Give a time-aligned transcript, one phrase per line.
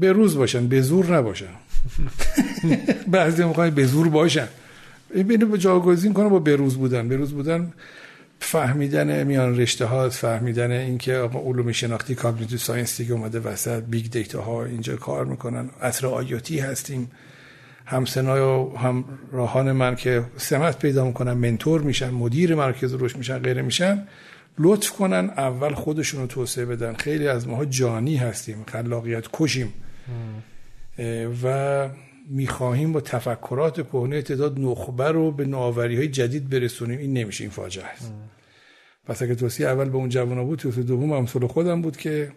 [0.00, 1.54] به روز باشن به زور نباشن.
[3.12, 4.48] بعضی می‌خوان به زور باشن.
[5.14, 7.08] ببینید جایگزین کنه با بروز بودن.
[7.08, 7.72] بروز بودن
[8.40, 14.42] فهمیدن میان رشته ها فهمیدن اینکه علوم شناختی cognitive science دیگه اومده وسط big data
[14.42, 15.70] ها اینجا کار می‌کنن.
[15.80, 17.10] عصر IT هستیم.
[17.86, 23.16] هم سنای و هم راهان من که سمت پیدا می‌کنن mentor میشن مدیر مرکز رشد
[23.16, 24.06] میشن غیره میشن.
[24.58, 26.94] لطف کنن اول خودشون رو توسعه بدن.
[26.94, 29.72] خیلی از ماها جانی هستیم خلاقیت کشیم.
[31.42, 31.88] و
[32.30, 36.98] می‌خواهیم با تفکرات کهنه تعداد نخبه رو به نوآوری های جدید برسونیم.
[36.98, 38.12] این نمیشه این فاجعه است.
[39.06, 42.32] پس اگه توصیه اول به اون جوان بود توصیه دوم امثال خودم بود که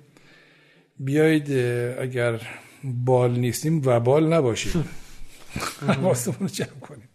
[0.99, 1.51] بیایید
[1.99, 2.41] اگر
[2.83, 4.85] بال نیستیم و بال نباشیم
[5.87, 7.09] حواسمون رو جمع کنیم.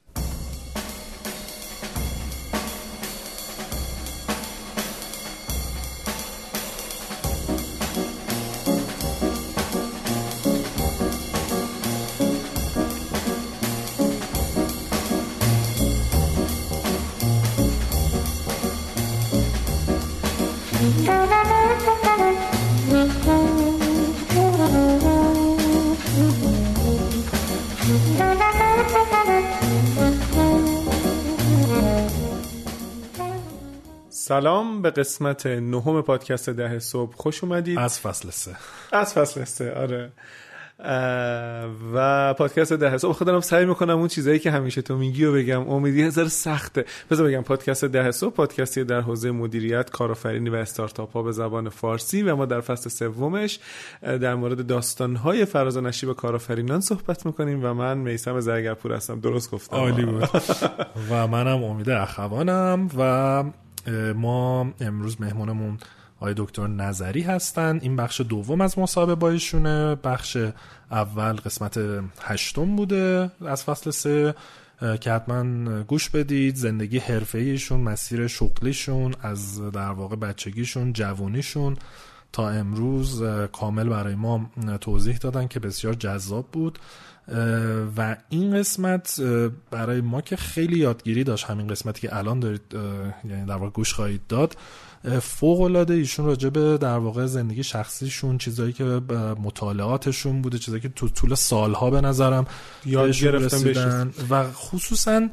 [34.32, 37.16] سلام به قسمت نهم پادکست ده صبح.
[37.16, 37.78] خوش اومدید.
[37.78, 38.56] از فصل سه.
[38.92, 40.12] از فصل سه آره.
[41.94, 43.12] و پادکست ده صبح.
[43.12, 45.68] خودم سعی می‌کنم اون چیزایی که همیشه تو میگی و بگم.
[45.68, 46.84] امیدی هزار سخته.
[47.10, 51.68] بذار بگم پادکست ده صبح پادکستی در حوزه مدیریت کارآفرینی و استارتاپ ها به زبان
[51.68, 53.58] فارسی و ما در فصل سومش
[54.02, 59.20] در مورد داستان های فراز و نشیب کارآفرینان صحبت می‌کنیم و من میسم زرگرپور هستم.
[59.20, 59.76] درست گفتم.
[59.76, 60.28] عالی بود.
[61.10, 63.44] و منم امید اخوانم و
[64.16, 65.78] ما امروز مهمونمون
[66.16, 67.78] آقای دکتر نظری هستن.
[67.82, 69.94] این بخش دوم از مصاحبه با ایشونه.
[69.94, 70.38] بخش
[70.90, 71.80] اول قسمت
[72.20, 73.30] هشتم بوده.
[73.46, 74.34] از فصل سه
[75.00, 76.56] که حتما گوش بدید.
[76.56, 81.76] زندگی حرفه ایشون مسیر شغلیشون از در واقع بچگیشون جوونیشون.
[82.32, 83.22] تا امروز
[83.52, 84.50] کامل برای ما
[84.80, 86.78] توضیح دادن که بسیار جذاب بود.
[87.96, 89.20] و این قسمت
[89.70, 92.62] برای ما که خیلی یادگیری داشت همین قسمتی که الان دارید
[93.30, 94.56] یعنی در واقع گوش خواهید داد
[95.22, 98.84] فوق العاده ایشون راجع به در واقع زندگی شخصیشون چیزایی که
[99.42, 102.46] مطالعاتشون بوده چیزایی که تو طول سالها به نظرم
[102.86, 105.28] یاد گرفتن و خصوصا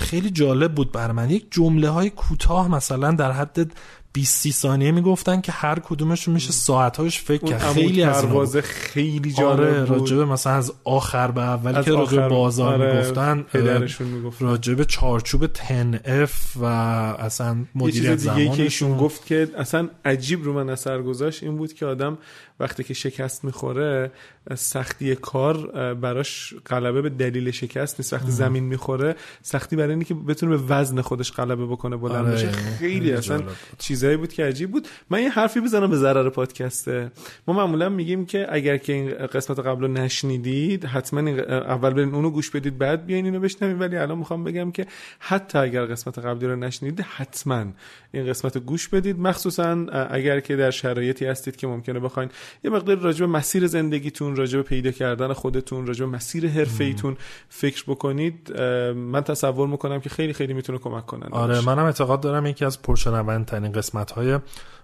[0.00, 1.30] خیلی جالب بود بر من.
[1.30, 3.72] یک جمله های کوتاه مثلا در حد
[4.14, 7.60] 20 30 ثانیه می‌گفتن که هر کدومشون میشه ساعتاش فکر کرد.
[7.72, 9.98] خیلی از پروازه خیلی جالب آره بود.
[9.98, 14.42] راجبه مثلا از آخر به اول که راجب بازار آره می‌گفتن پدرشون می‌گفت.
[14.42, 20.52] راجب چارچوب 10 F و اصلا مدیریت زمانشون که ایشون گفت که اصلا عجیب رو
[20.52, 22.18] من اثر گذاشت این بود که آدم
[22.60, 24.10] وقتی که شکست می‌خوره
[24.54, 28.12] سختی کار براش غلبه به دلیل شکست نیست.
[28.12, 32.48] وقتی زمین می‌خوره سختی برای اینه که بتونه به وزن خودش غلبه بکنه بلند بشه.
[32.48, 33.42] آره، خیلی اصلا
[33.78, 34.88] چیزایی بود که عجیب بود.
[35.10, 37.10] من یه حرفی بزنم به ضرر پادکسته
[37.46, 42.30] ما معمولا میگیم که اگر که این قسمت قبل رو نشنیدید حتما اول برین اونو
[42.30, 43.80] گوش بدید بعد بیاین اینو بشنوید.
[43.80, 44.86] ولی الان می‌خوام بگم که
[45.18, 47.64] حتی اگر قسمت قبلی رو نشنیدید حتما
[48.12, 49.18] این قسمت رو گوش بدید.
[49.18, 52.30] مخصوصا اگر که در شرایطی هستید که ممکنه بخواین
[52.64, 56.84] یه مقدار راجع به مسیر زندگیتون راجع به پیدا کردن خودتون راجع به مسیر حرفه
[56.84, 57.16] ایتون
[57.48, 58.60] فکر بکنید
[58.96, 62.82] من تصور می‌کنم که خیلی خیلی می‌تونه کمک کنن آره منم اعتقاد دارم یکی از
[62.82, 64.38] پرشنوندترین قسمت های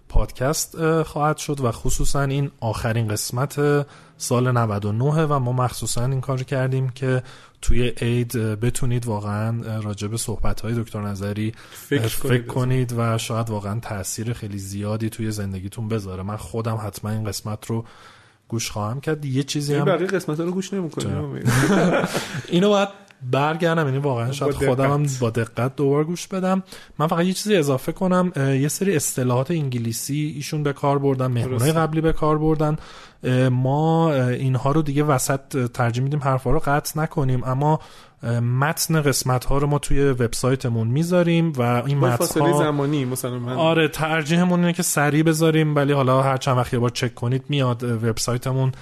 [0.08, 6.42] پادکست خواهد شد و خصوصا این آخرین قسمت سال 99 و ما مخصوصا این کار
[6.42, 7.22] کردیم که
[7.62, 13.50] توی عید بتونید واقعا راجع به صحبت های دکتر نظری فکر, فکر کنید و شاید
[13.50, 16.22] واقعا تاثیر خیلی زیادی توی زندگیتون بذاره.
[16.22, 17.84] من خودم حتما این قسمت رو
[18.48, 19.24] گوش خواهم کرد.
[19.24, 21.42] یه چیزی هم بقیه قسمت رو گوش نمی‌کنیم
[22.48, 22.88] اینو باید
[23.22, 26.62] برگردم یعنی واقعا شاید خودم هم با دقت دوبار گوش بدم.
[26.98, 31.72] من فقط یه چیزی اضافه کنم یه سری اصطلاحات انگلیسی ایشون به کار بردن مهمونای
[31.72, 32.76] قبلی به کار بردن.
[33.50, 37.44] ما اینها رو دیگه وسط ترجیح میدیم حرفا رو قطع نکنیم.
[37.44, 37.80] اما
[38.60, 43.52] متن قسمت ها رو ما توی وبسایتمون می‌ذاریم و این متن ها زمانی مثلا من
[43.52, 47.44] آره ترجیحمون اینه که سریع بذاریم ولی حالا هر چند وقت یه بار چک کنید
[47.48, 48.72] میاد وبسایتمون.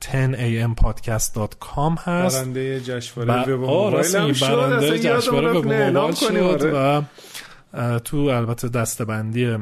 [0.00, 2.44] 10ampodcast.com هست.
[2.44, 7.00] برنده جشنواره به موبایل برنده جشنواره به موبایل شد آره.
[7.00, 9.56] و تو البته دستبندی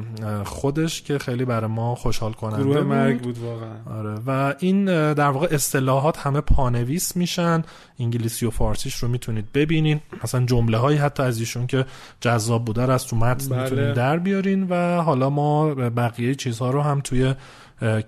[0.44, 2.80] خودش که خیلی برای ما خوشحال کننده گروه.
[2.80, 3.98] مرگ بود واقعا.
[3.98, 4.14] آره.
[4.26, 7.62] و این در واقع اصطلاحات همه پانویس میشن.
[8.00, 10.00] انگلیسی و فارسیش رو می‌تونید ببینین.
[10.24, 11.84] مثلا جمله هایی حتی از ایشون که
[12.20, 13.62] جذاب بوده از تو متن بله.
[13.62, 14.66] می‌تونید در بیارین.
[14.70, 17.34] و حالا ما بقیه چیزها رو هم توی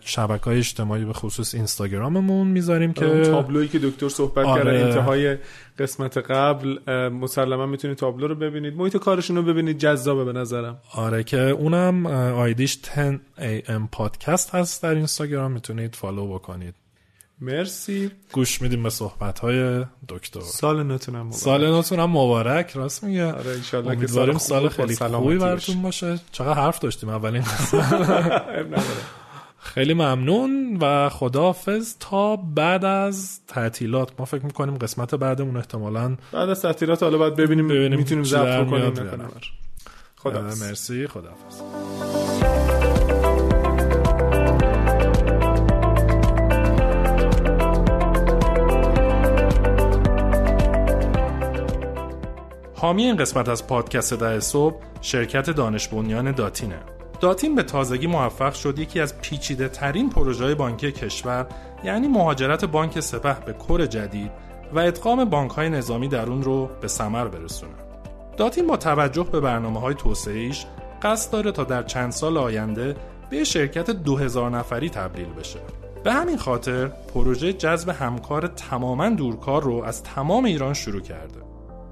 [0.01, 4.65] شبکه های اجتماعی به خصوص اینستاگراممون می‌ذاریم که تابلویی که دکتر صحبت آره.
[4.65, 5.37] کردن انتهای
[5.79, 6.79] قسمت قبل
[7.09, 8.75] مسلما می‌تونید تابلو رو ببینید.
[8.77, 10.79] محیط کارشون رو ببینید جذابه به نظرم.
[10.95, 13.21] آره که اونم آیدیش 10
[13.67, 16.75] am پادکست هست در اینستاگرام می‌تونید فالو بکنید.
[17.41, 18.11] مرسی.
[18.33, 20.41] گوش میدیم به صحبت های دکتر.
[20.41, 21.35] سال نتونم مبارک.
[21.35, 23.33] سال نتونم مبارک راست میگه.
[23.33, 26.19] آره انشالله که سال, سال خیلی خوبی براتون باشه.
[26.33, 27.43] چقدر حرف داشتیم اولین
[29.63, 34.11] خیلی ممنون و خداحافظ تا بعد از تعطیلات.
[34.19, 38.71] ما فکر می‌کنیم قسمت بعدمون احتمالا بعد از تعطیلات حالا باید ببینیم, ببینیم می‌تونیم ضبط
[38.71, 38.95] کنیم
[40.17, 41.07] خدا مرسی.
[41.07, 41.61] خداحافظ.
[52.75, 56.79] حامی این قسمت از پادکست ده صبح شرکت دانش بنیان داتینه.
[57.21, 61.47] داتین به تازگی موفق شد یکی از پیچیده ترین پروژه بانکی کشور
[61.85, 64.31] یعنی مهاجرت بانک سپه به کور جدید
[64.73, 67.73] و ادغام بانک های نظامی در اون رو به ثمر برسونه.
[68.37, 70.67] داتین با توجه به برنامه های توسعه‌ایش
[71.03, 72.97] قصد داره تا در چند سال آینده
[73.31, 75.61] به شرکت 2000 نفری تبدیل بشه.
[76.05, 81.41] به همین خاطر پروژه جذب همکار تماما دورکار رو از تمام ایران شروع کرده.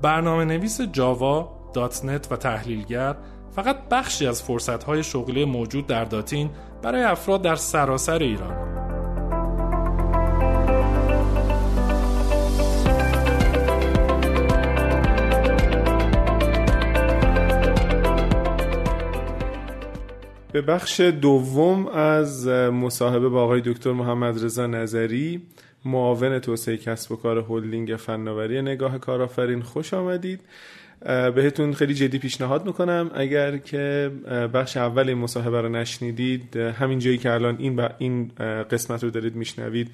[0.02, 3.16] برنامه نویس جاوا، دات نت و تحلیلگر
[3.56, 6.50] فقط بخشی از فرصتهای شغلی موجود در داتین
[6.82, 8.68] برای افراد در سراسر ایران.
[20.52, 25.42] به بخش دوم از مصاحبه با آقای دکتر محمد رضا نظری
[25.84, 30.40] معاون توسعه کسب و کار هلدینگ فناوری نگاه کارآفرین خوش آمدید.
[31.34, 33.10] بهتون خیلی جدی پیشنهاد می‌کنم.
[33.14, 34.10] اگر که
[34.54, 38.30] بخش اول این مصاحبه رو نشنیدید همین جایی که الان این این
[38.70, 39.90] قسمت رو دارید میشنوید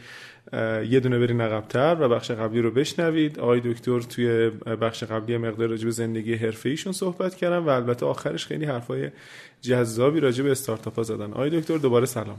[0.88, 3.38] یه دونه برین عقبتر و بخش قبلی رو بشنوید.
[3.38, 8.06] آقای دکتر توی بخش قبلی مقدار راجع به زندگی حرفه ایشون صحبت کردن و البته
[8.06, 9.10] آخرش خیلی حرفای
[9.60, 11.32] جذابی راجع به استارتاپ ها زدن.
[11.32, 12.38] آقای دکتر دوباره سلام.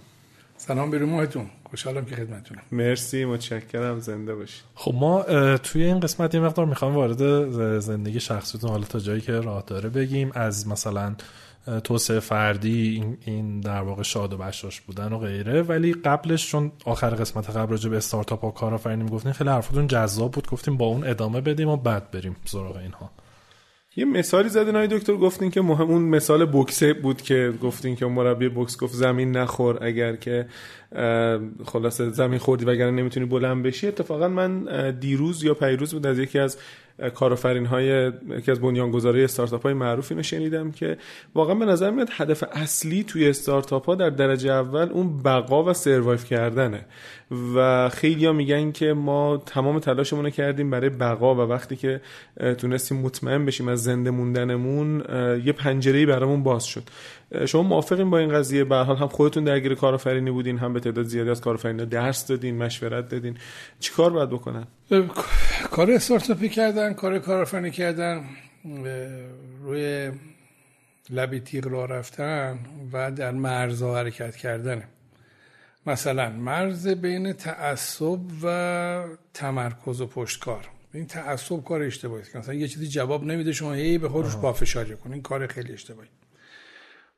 [0.68, 4.00] سلام بیرون ماهتون خوشحالم که خدمتتونم مرسی متشکرم.
[4.00, 4.64] زنده باشید.
[4.76, 5.24] خب ما
[5.58, 9.90] توی این قسمت یه مقدار می‌خوام وارد زندگی شخصیتون حالا تا جایی که راه داره
[9.90, 10.32] بگیم.
[10.34, 11.16] از مثلا
[11.84, 15.62] توسعه فردی این, در واقع شاد و بشاش بودن و غیره.
[15.62, 20.32] ولی قبلش چون آخر قسمت قبل راجع به استارتاپ و کارآفرینی می‌گفتین خیلی حرفتون جذاب
[20.32, 20.48] بود.
[20.50, 23.12] گفتیم با اون ادامه بدیم و بعد بریم سراغ اینها.
[23.96, 28.06] یه مثالی زدین های دکتر گفتین که مهم اون مثال بوکسه بود که گفتین که
[28.06, 30.46] مربی بوکس گفت زمین نخور اگر که
[31.66, 33.88] خلاصه زمین خوردی وگرنه نمی‌تونی بلند بشی.
[33.88, 36.58] اتفاقا من دیروز یا پیروز بود از یکی از
[37.14, 40.98] کارآفرین های یکی از بنیانگذارای استارتاپ های معروف اینو شنیدم که
[41.36, 45.74] واقعا به نظر میاد هدف اصلی توی استارتاپ ها در درجه اول اون بقا و
[45.74, 46.86] سروایو کردنه.
[47.56, 52.02] و خیلی ها میگن که ما تمام تلاشمون کردیم برای بقا و وقتی که
[52.58, 55.04] تونستیم مطمئن بشیم از زنده موندنمون
[55.46, 56.84] یه پنجره‌ای برامون باز شد.
[57.46, 61.06] شما موافقین با این قضیه؟ به حال هم خودتون درگیر کارآفرینی بودین هم به تعداد
[61.06, 63.38] زیادی از کارآفرین‌ها درس دادین مشورت دادین.
[63.80, 64.68] چیکار باید بکنن؟
[65.72, 68.24] کار استارتاپی کردن کار کارآفرینی کردن
[69.64, 70.12] روی
[71.10, 72.60] لبی تیغ را رفتن
[72.94, 74.84] و در مرزها حرکت کردن.
[75.88, 80.70] مثلا مرز بین تعصب و تمرکز و پشتکار.
[80.94, 82.36] این تعصب کار اشتباهی است.
[82.36, 86.10] مثلا یه چیزی جواب نمیده شما هی به خودش پافشاری کن این کار خیلی اشتباهی.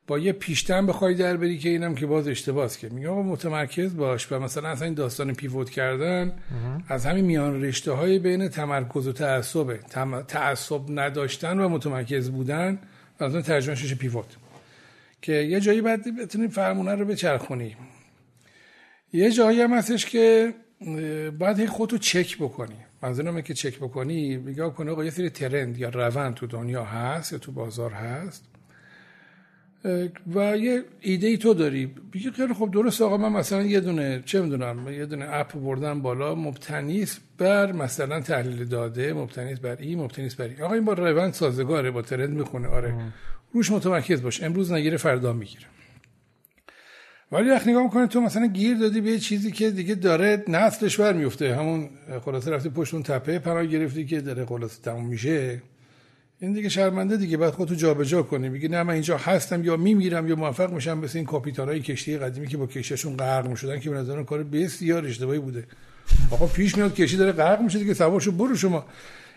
[0.08, 3.96] با یه پیشتن بخوای در بری که اینم که باز اشتباهه که میگم آقا متمرکز
[3.96, 6.34] باش و مثلا اصلا این داستان پیوت کردن
[6.88, 9.80] از همین میان رشته های بین تمرکز و تعصبه
[10.28, 12.80] تعصب نداشتن و متمرکز بودن
[13.22, 14.26] مثلا ترجمه شش پیوت.
[15.22, 17.76] که یه جایی بعد بتونی فرمونه رو بچرخونی
[19.14, 20.54] یه جایی هم هستش که
[21.40, 22.76] باید خودتو چک بکنی.
[23.02, 24.38] منظورم که چک بکنی.
[24.38, 28.46] بگاه کنه آقا یه سری ترند یا روند تو دنیا هست یا تو بازار هست.
[30.36, 31.86] و یه ایده ای تو داری.
[32.14, 36.02] بگی خیلی خب درست آقا من مثلا یه دونه چه می‌دونم یه دونه اپ بردم
[36.02, 37.06] بالا مبتنی
[37.38, 40.62] بر مثلا تحلیل داده مبتنی بر این مبتنی بر این.
[40.62, 42.68] آقا این با روند سازگاره با ترند می‌خونه.
[42.68, 42.94] آره.
[43.54, 44.44] روش متمرکز باش.
[44.44, 45.66] امروز نگیره فردا می‌گیره.
[47.32, 51.14] ولی وقتی نگاه می‌کنه تو مثلا گیر دادی به چیزی که دیگه داره نسلش بر
[51.14, 51.90] میفته همون
[52.26, 55.62] خلاصه رفتی پشت اون تپه پناه گرفتی که داره خلاصه تموم میشه.
[56.40, 58.50] این دیگه شرمنده دیگه بعد خودتو جابجا کنی.
[58.50, 62.48] میگی نه من اینجا هستم یا میمیرم یا موفق میشم مثل این کاپیتانای کشتی قدیمی
[62.48, 65.64] که با کشتیشون غرق می‌شدن که به نظر کار بسیار اشتباهی بوده.
[66.32, 68.86] آقا پیش میاد کشتی داره غرق میشه دیگه سوارشو برو شما.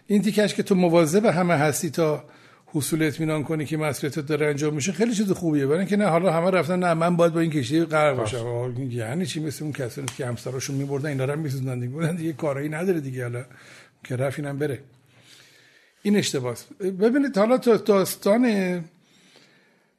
[0.06, 2.24] این تیکش که تو مواظب همه هستی تا
[2.66, 5.66] حصول اطمینان کنی که مسئولیتت داره انجام میشه خیلی چیز خوبیه.
[5.66, 8.74] برای اینکه نه حالا همه رفتن نه من باید با این کشتی غرق باشم.
[8.90, 13.22] یعنی چی؟ مثل اون کسانی که همسراشون میبردن اینا رو میسوزوندن دیگه کارایی نداره دیگه
[13.22, 13.44] حالا.
[14.04, 14.78] که رفت اینم بره.
[16.02, 18.44] این اشتباس ببینید حالا تا داستان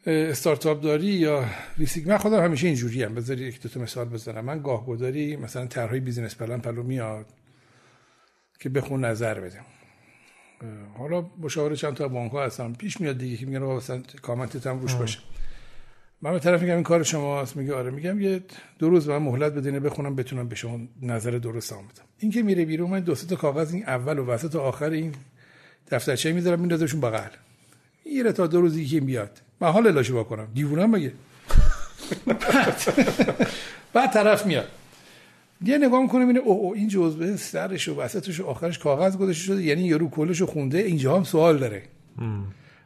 [0.06, 1.46] استارتاپ داری یا
[1.78, 4.46] ریسک من خودم همیشه اینجوری هم بذاری یک دو تا مثال بزنم.
[4.46, 7.26] من گاه گداری مثلا طرحهای business plan پهلوم میاد
[8.60, 9.60] که بخون نظر بده
[10.98, 14.80] حالا مشاور چند تا بانک ها هستم پیش میاد دیگه که میگن مثلا کامنتت هم
[14.80, 15.20] روش باشه.
[16.22, 17.58] من به طرف میگم این کار شماست.
[17.58, 17.92] میگه آره.
[17.92, 18.44] میگم یه
[18.80, 22.06] دو روز من مهلت بدینه بخونم بتونم به شما نظر درست بدم.
[22.18, 25.16] این که میره بیرون من دو تا کاغذ این اول و وسط و آخر این
[25.92, 27.30] دفترچه می‌ذارم میندازمشون بغل.
[28.06, 30.48] میره تا دو روزی که بیاد من حال لاشو بکنم.
[30.54, 31.12] دیوونم مگه؟
[33.94, 34.68] بعد طرف میاد.
[35.66, 39.44] یه نگاه می‌کنه می‌بینه او, او این جزوه سرش و وسطش و آخرش کاغذ گذاشته
[39.44, 40.78] شده یعنی یارو کلش خونده.
[40.78, 41.84] اینجا هم سوال داره.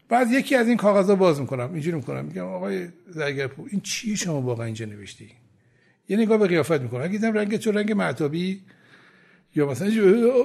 [0.09, 1.73] بعد یکی از این کاغذها باز می‌کنم.
[1.73, 2.25] اینجوری می‌کنم.
[2.25, 5.29] میگم آقای زرگرپور این چی شما واقعا اینجا نوشتی؟
[6.09, 7.01] یه نگاه به قیافت می‌کنم.
[7.01, 8.61] اگه دیدم رنگ تو رنگ معتابی
[9.55, 9.89] یا مثلا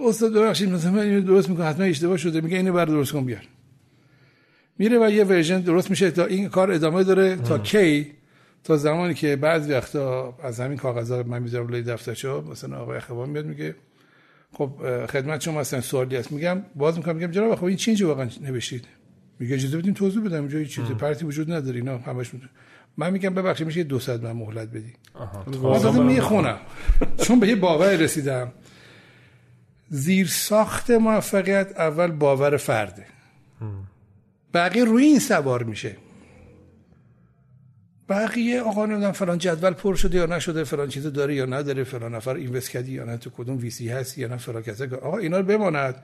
[0.09, 3.43] استاد ببخشید مثلا من درست می‌کنم حتما اشتباه شده میگه اینو برای درست کن بیار.
[4.79, 8.07] میره و یه ورژن درست میشه تا این کار ادامه داره تا کی؟
[8.65, 13.31] تا زمانی که بعضی وقتا از همین کاغذها من می‌ذارم روی دفترچه مثلا آقای اخوان
[13.31, 13.75] میاد میگه
[14.53, 14.71] خب
[15.07, 16.33] خدمت شما مثلا سوالی هست.
[16.33, 18.85] میگم باز می‌کنم میگم جناب خب این چی اینجا واقعا نوشتید؟
[19.39, 22.53] میگه اجازه بدین توضیح بدم اینجا هیچ چیزی پرتی وجود نداره اینا همش می‌تونه
[22.97, 26.59] من میگم ببخشید میشه 200 من مهلت بدی آها می‌خونم.
[27.23, 28.53] چون به یه باور رسیدم.
[29.93, 33.07] زیر ساخت موفقیت اول باور فرده
[34.55, 35.97] بقیه روی این سوار میشه.
[38.09, 42.15] بقیه آقا نمی‌دونم فلان جدول پر شده یا نشده فلان چیز داره یا نداره فلان
[42.15, 44.85] نفر اینوست کردی یا نه تو کدوم ویسی هست یا نه فلان کسا.
[45.03, 45.95] آقا اینا رو بماند.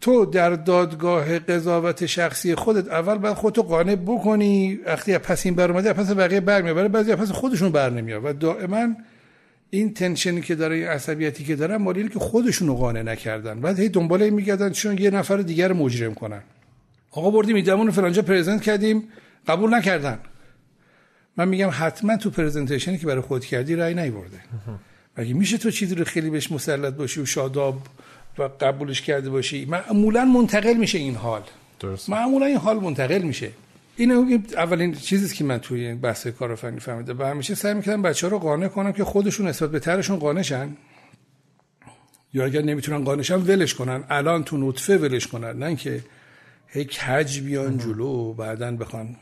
[0.00, 4.80] تو در دادگاه قضاوت شخصی خودت اول باید خودتو قانع بکنی.
[4.86, 8.94] وقتی پس این بر پس بقیه بر میاد بعضی پس خودشون بر نمیاد و دائما
[9.70, 13.60] این تنشنی که داره این عصبیتی که دارن مالی که خودشون رو قانع نکردن.
[13.60, 16.42] بعد هی دنبال این میگردن چون یه نفر دیگر مجرم کنن.
[17.10, 19.02] آقا بردیم ایدمون فلانجا پرزنت کردیم.
[19.48, 20.18] قبول نکردن.
[21.36, 24.40] من میگم حتما تو پرزنتیشنی که برای خود کردی رای نیورده.
[25.18, 27.82] مگه میشه تو چیزی رو خیلی بهش مسلط باشی و شاداب
[28.38, 31.42] و قبولش کرده باشی؟ معمولا منتقل میشه این حال.
[31.80, 33.50] درست معمولا این حال منتقل میشه.
[33.96, 37.18] این اولین چیزی که من توی این بحث کارآفرینی فهمیدم.
[37.18, 40.76] و همیشه سعی می‌کردم بچه ها رو قانع کنم که خودشون نسبت به ترشون قانعشن.
[42.34, 44.04] یا اگر نمی‌تونن قانعشن ولش کنن.
[44.10, 45.58] الان تو نطفه ولش کنن.
[45.58, 46.04] نه که
[46.66, 49.16] هی کج بیان جلو و بعدا بخوان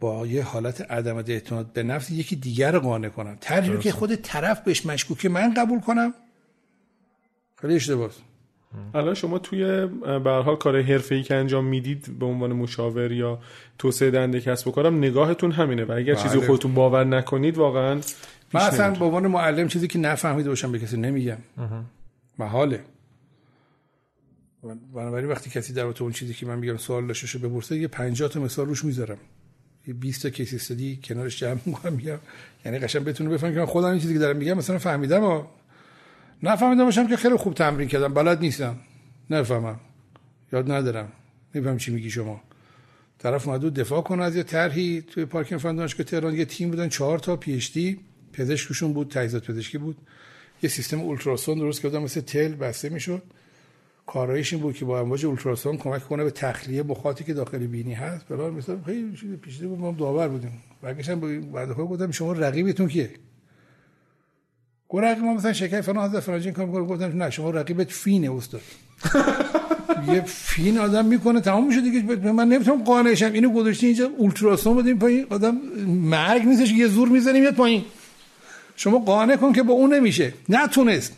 [0.00, 4.14] با یه حالت عدم اعتماد به نفس یکی دیگر رو قانع کنم طرحی که خود
[4.14, 6.14] طرف بهش مشکوکه من قبول کنم.
[7.60, 8.10] خیلی اشتباهه
[8.94, 9.86] الان شما توی
[10.24, 13.38] به حال کار حرفه‌ای که انجام می‌دید به عنوان مشاور یا
[13.78, 16.22] توسعه دهنده کسب و کارم نگاهتون همینه و اگر بله.
[16.22, 18.00] چیزی خودتون باور نکنید واقعا
[18.52, 21.38] من اصلا به عنوان معلم چیزی که نفهمیده باشم به کسی نمیگم.
[22.38, 22.80] محاله.
[24.94, 28.28] بنابراین وقتی کسی در اون چیزی که من میگم سوال داشته شو بپرسه یه 50
[28.28, 29.18] تا مثال روش می‌ذارم.
[29.86, 31.58] یه 20 تا case study کنارش جمع
[31.90, 32.18] میگم.
[32.64, 35.42] یعنی قشنگ بتونه بفهمه که من خودم این چیزی که دارم میگم مثلا فهمیدم و
[36.42, 38.14] نفهمیدم باشم که خیلی خوب تمرین کردم.
[38.14, 38.76] بلد نیستم.
[39.30, 39.80] نفهمم.
[40.52, 41.12] یاد ندارم.
[41.54, 42.40] نمیفهم چی میگی شما.
[43.18, 45.02] طرف اومد دفاع کنه از یه طرحی.
[45.02, 46.88] توی پارکینگ فن دانشگاه تهران یه تیم بودن.
[46.88, 48.00] چهار تا PhD
[48.32, 49.10] پزشکشون بود.
[49.10, 49.96] تجهیزات پزشکی بود.
[50.62, 51.98] یه سیستم اولتراسون درست کردن.
[51.98, 53.22] مثل تل بسته می‌شد.
[54.06, 57.94] کارایش این بود که با امواج اولتراسون کمک کنه به تخلیه بخاطی که داخل بینی
[57.94, 58.28] هست.
[58.28, 59.78] بلا مثلا خیلی چیز پیچیده بود.
[59.78, 60.52] ما داور بودیم.
[60.82, 63.10] برگشتم بعد گفتم شما رقیبتون کیه؟
[64.88, 66.84] گفت رقیب ما مثلا شکر فلان از فلان کار می‌کنه.
[66.84, 68.60] گفتم نه شما رقیبت فینه استاد.
[70.12, 72.32] یه فین آدم می‌کنه تمام میشه دیگه.
[72.32, 73.32] من نمی‌تونم قانعشم.
[73.32, 75.26] اینو گذاشتی اینجا اولتراسون بدیم پایین.
[75.30, 75.54] آدم
[75.86, 77.84] مرگ نیستش یه زور می‌زنیم میاد پایین.
[78.76, 80.32] شما قانع کن که با اون نمیشه.
[80.48, 81.16] نتونست.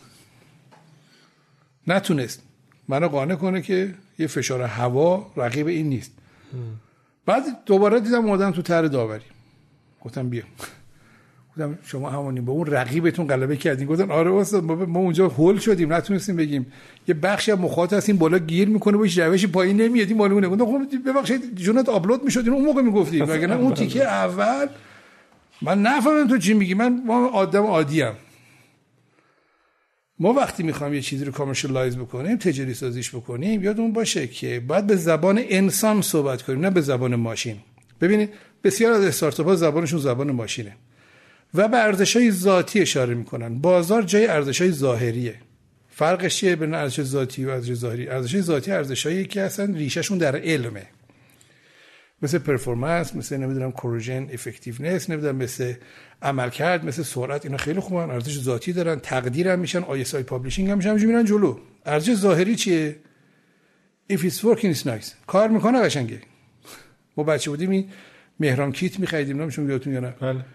[1.87, 2.41] نتونست.
[2.87, 6.11] منو قانع کنه که یه فشار هوا رقیب این نیست.
[7.25, 9.23] بعد دوباره دیدم اومدم تو تر داوری.
[10.01, 10.43] گفتم بیا.
[11.85, 13.87] شما همونی با اون رقیبتون غلبه کردین.
[13.87, 16.65] گفتن آره استاد ما اونجا هول شدیم نتونستیم بگیم.
[17.07, 20.65] یه بخشی از مخاطب هستیم بالا گیر می‌کنه باش روشی پایین نمیاد این مالونه گفتم
[20.65, 24.67] خب ببخشید جونت آپلود می‌شد اون موقع می‌گفتیم مگر اون تیکه اول.
[25.61, 26.73] من نفهمم تو چی میگی.
[26.73, 27.01] من
[27.33, 28.15] آدم عادی ام.
[30.19, 34.87] ما وقتی می‌خوایم یه چیزی رو کامرشالایز بکنیم تجاری سازیش بکنیم یادمون باشه که باید
[34.87, 37.55] به زبان انسان صحبت کنیم نه به زبان ماشین.
[38.01, 38.29] ببینید
[38.63, 40.75] بسیار از استارتاپ ها زبانشون زبان ماشینه.
[41.53, 43.59] و به ارزش های ذاتی اشاره می‌کنن.
[43.59, 45.35] بازار جای ارزش های ظاهریه.
[45.89, 50.35] فرقش چیه بین ارزش ذاتی و ارزش ظاهری؟ ارزش ذاتی ارزشایی که اصلا ریشهشون در
[50.35, 50.85] علمه.
[52.21, 55.73] مثل پرفورمنس مثل نمی‌دونم کروژن افکتیونس نمی‌دونم مثل
[56.21, 60.15] عمل کرد مثل سرعت اینا خیلی خوبن ارزش ذاتی دارن تقدیر هم میشن آی اس
[60.15, 61.59] آی پابلیشینگ هم میشن میرن جلو.
[61.85, 62.95] ارزش ظاهری چیه؟
[64.11, 65.07] If it's working it's nice.
[65.27, 66.21] کار می‌کنه قشنگه.
[67.17, 67.89] ما بچه بودیم این
[68.39, 70.13] مهران کیت میخریدیم نمیشون یادتون یا نه.
[70.21, 70.45] بله.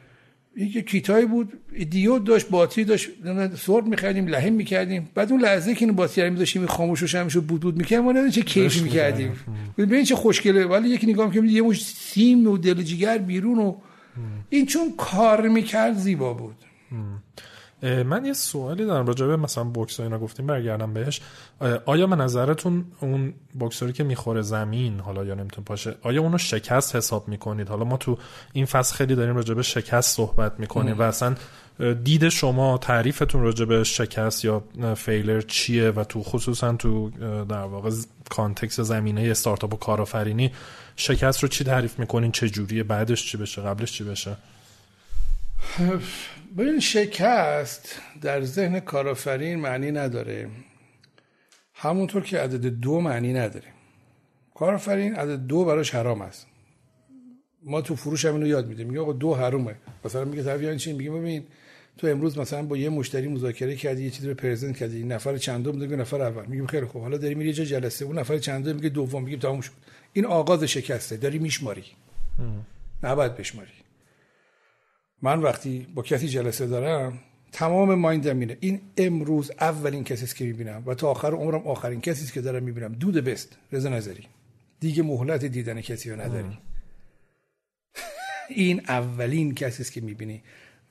[0.57, 1.53] این که کیتایی بود
[1.91, 3.11] دیود داشت باتری داشت
[3.57, 5.09] سورد میخریدیم لحم می‌کردیم.
[5.15, 8.43] بعد اون لحظه که این باتری میذاشتیم خاموش و شمش بود بود می‌کردیم ما چه
[8.43, 9.33] کیفی می‌کردیم.
[9.79, 10.65] ببین چه خوشگله.
[10.65, 12.83] ولی یکی نگاه می‌کنیم یه مش سیم و دل
[13.19, 13.75] بیرون و
[14.51, 16.57] این چون کار می‌کرد زیبا بود.
[17.85, 21.21] من یه سوالی دارم راجع به مثلا بوکس اینا گفتیم برگردم بهش.
[21.87, 26.97] آیا به نظرتون اون بوکسری که می‌خوره زمین حالا یا نمی‌تونه پاشه آیا اونو شکست
[26.97, 28.19] حساب می‌کنید؟ حالا ما تو
[28.53, 31.35] این فصل خیلی داریم راجع به شکست صحبت می‌کنیم و اصلا
[32.05, 34.65] دید شما تعریفتون راجع به شکست یا
[34.97, 37.11] failure چیه و تو خصوصا تو
[37.45, 37.91] در واقع
[38.31, 40.53] context زمینه استارتاپ و کارآفرینی
[40.97, 44.37] شکست رو چی تعریف می‌کنین؟ چه جوریه؟ بعدش چی بشه؟ قبلش چی بشه؟
[46.59, 50.51] ببین شکست در ذهن کارآفرین معنی نداره.
[51.75, 53.67] همونطور که عدد دو معنی نداره.
[54.55, 56.47] کارآفرین عدد دو براش حرام است.
[57.63, 58.87] ما تو فروش هم اینو یاد میدیم.
[58.87, 59.75] میگه آقا دو حرومه.
[60.05, 61.47] مثلا میگه طرف یعنی چی؟ میگه ببین
[61.99, 65.37] تو امروز مثلا با یه مشتری مذاکره کردی یه چیزی رو پرزنت کردی این نفر
[65.37, 66.47] چندم میگه نفر اول.
[66.47, 67.03] میگیم خیلی خوب.
[67.03, 69.73] حالا داری میری یه جا جلسه اون نفر چندم میگه دوم میگیم تموم شد.
[70.13, 71.17] این آغاز شکسته.
[71.17, 71.85] داری میشماری.
[73.03, 73.84] نباید بشماری.
[75.25, 77.19] من وقتی با کسی جلسه دارم
[77.53, 82.33] تمام مایندم اینه این امروز اولین کسی که می‌بینم و تا آخر عمرم آخرین کسی
[82.33, 82.93] که دارم می‌بینم.
[82.93, 83.59] دود بست.
[83.73, 84.25] رضا نظری.
[84.81, 86.59] دیگه مهلت دیدن کسی رو نداری.
[88.49, 90.43] این اولین کسی که می‌بینی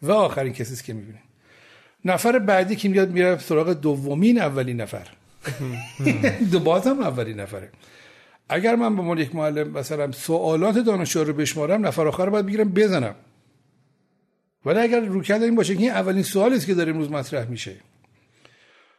[0.01, 1.19] و آخرین کسی که می‌بینی.
[2.05, 5.07] نفر بعدی که میاد میره سراغ دومین اولین نفر.
[6.51, 7.69] دو بازم اولین نفره.
[8.49, 12.69] اگر من به عنوان یک معلم مثلا سوالات دانشجو رو بشمارم نفر آخر باید بگیرم
[12.69, 13.15] بزنم.
[14.65, 17.75] ولی اگر روکرد این باشه که این اولین سوالی است که داره امروز مطرح میشه.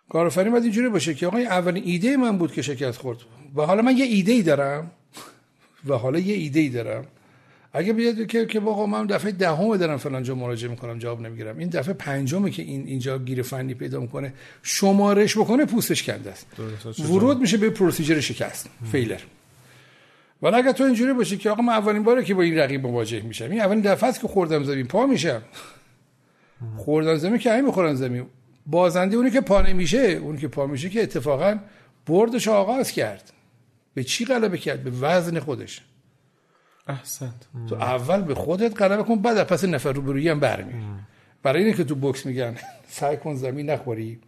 [0.09, 3.19] کارآفرین باید اینجوری باشه که آقا اولین ایده من بود که شکست خورد.
[3.57, 4.91] و حالا من یه ایده ای دارم.
[5.89, 7.07] و حالا یه ایده ای دارم.
[7.73, 11.59] اگه بیاد که که واقعا من دفعه دهم دارم فلان جا مراجعه می‌کنم جواب نمی‌گیرم.
[11.59, 16.47] این دفعه پنجمه که این اینجا گیر فنی پیدا می‌کنه شمارش بکنه پوستش کنده است.
[16.99, 19.21] ورود میشه به پروسیجر شکست فیلر.
[20.43, 23.21] ولی اگر تو اینجوری باشی که آقا من اولین باره که با این رقیب مواجه
[23.21, 25.43] میشم این اولین دفعه است که خوردم زمین پا میشم.
[26.77, 28.27] خوردم زمین که همین می‌خورن زمین.
[28.67, 31.59] بازنده اونی که پا نمیشه اونی که پا میشه که اتفاقا
[32.07, 33.33] بردش آغاز کرد.
[33.95, 35.83] به چی غلبه کرد؟ به وزن خودش.
[36.89, 37.35] احسنت.
[37.69, 40.73] تو اول به خودت غلبه کن بعد پس نفر روبرویی هم برمی
[41.43, 42.57] برای اینه که تو بوکس میگن
[42.89, 44.21] سعی کن زمین نخوری.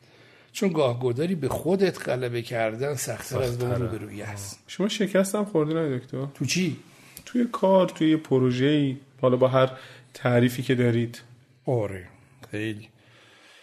[0.56, 5.44] چون گاه گداری به خودت غلبه کردن سختتر از اون روبرویی است شما شکست هم
[5.44, 6.76] خوردین دکتر؟ تو چی؟
[7.24, 8.96] توی کار توی پروژه‌ای.
[9.20, 9.70] حالا با هر
[10.14, 11.20] تعریفی که دارید.
[11.66, 12.08] آره.
[12.50, 12.88] خیلی.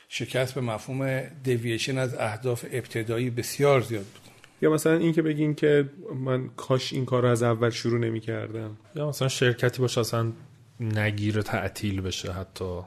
[0.10, 4.22] شکست به مفهوم دیویشن از اهداف ابتدایی بسیار زیاد بود.
[4.62, 8.20] یا مثلا این که بگین که من کاش این کار رو از اول شروع نمی
[8.20, 10.32] کردم یا مثلا شرکتی باشه اصلا
[10.80, 12.80] نگیر تعطیل بشه حتی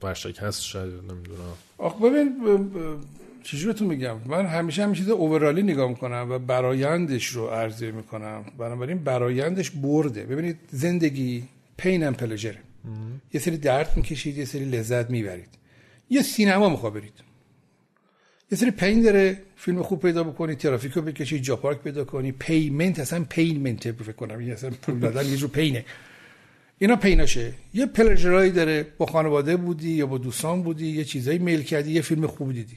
[0.00, 1.54] برشکست شاید نمی‌دونم.
[1.78, 2.42] آخ ببین
[3.42, 8.44] چجورتون میگم؟ من همیشه همین چیز اوورالی نگاه می‌کنم و برایندش رو ارزیه می‌کنم.
[8.58, 10.24] بنابراین برایندش برده.
[10.24, 11.44] ببینید زندگی
[11.76, 12.54] pain and pleasure
[13.34, 15.48] یه سری درد می‌کشید یه سری لذت می‌برید.
[16.10, 17.12] یه سینما می‌خواد برید.
[18.52, 19.38] یه سری pain داره.
[19.56, 22.32] فیلم خوب پیدا بکنی ترافیک رو بکشی جا پارک پیدا کنی.
[22.32, 24.38] payment اصلا payment فکر کنم.
[24.38, 25.84] این اصلا پول دادن یه جور pain ه
[26.78, 28.86] اینا pain اشه یه pleasure ایی داره.
[28.98, 32.76] با خانواده بودی یا با دوستان بودی یه چیزایی میل کردی یه فیلم خوب دیدی.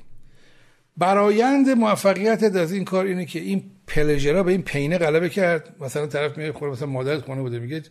[0.98, 5.30] برایند موفقیت از این کار اینه که این pleasure ا به این pain ه غلبه
[5.30, 5.76] کرد.
[5.80, 7.60] مثلا طرف میگه خود مثلا مادرت خونه بوده.
[7.60, 7.84] میگه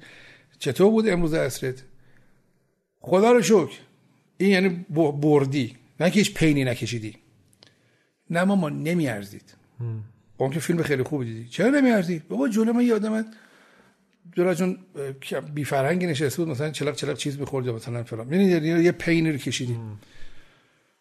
[0.59, 1.83] چطور بود امروز عصرت؟
[3.01, 3.79] خدا رو شکر.
[4.37, 4.87] این یعنی
[5.21, 5.77] بردی.
[6.01, 7.17] نه که هیچ پینی نکشیدی.
[8.31, 9.55] نه ما نمیارزید.
[10.37, 11.49] اون که فیلم خیلی خوب دیدی.
[11.49, 13.25] چرا نمیارزید؟ بابا جلو من یادم
[14.37, 14.79] جلو چون
[15.55, 18.33] بی فرهنگی نشسته بود مثلا چلق چلق چیز می‌خورد مثلا فلان.
[18.33, 19.79] یعنی یه پینی رو کشیدی.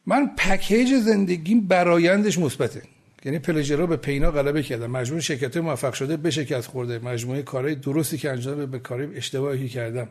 [0.06, 2.82] من پکیج زندگیم برایندش مثبته.
[3.26, 7.00] یعنی پلژرا به پینا غلبه کردم مجموعه شرکت موفق شده به شکست خورده.
[7.00, 10.08] مجموعه کارهای درستی که انجام به کارهای اشتباهی کردم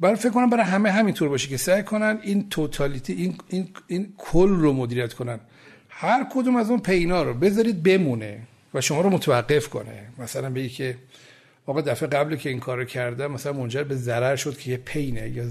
[0.00, 4.12] برای فکر کنم برای همه همینطور باشه که سعی کنن این توتالیتی این, این, این
[4.18, 5.40] کل رو مدیریت کنن.
[5.88, 8.40] هر کدوم از اون پینا رو بذارید بمونه
[8.74, 10.08] و شما رو متوقف کنه.
[10.18, 10.96] مثلا بگی که
[11.66, 15.30] آقا دفعه قبل که این کارو کردم مثلا منجر به ضرر شد که یه پینه
[15.30, 15.44] یا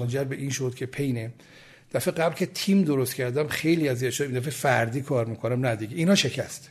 [0.00, 1.32] منجر به این شد که پینه.
[1.94, 5.96] دفعه قبل که تیم درست کردم خیلی از این دفعه فردی کار می‌کنم نه دیگه.
[5.96, 6.70] اینا شکست.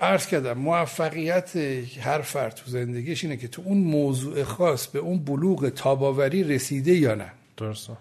[0.00, 1.56] عرض کردم موفقیت
[2.00, 6.94] هر فرد تو زندگیش اینه که تو اون موضوع خاص به اون بلوغ تاباوری رسیده
[6.94, 7.32] یا نه.
[7.56, 7.96] درسته.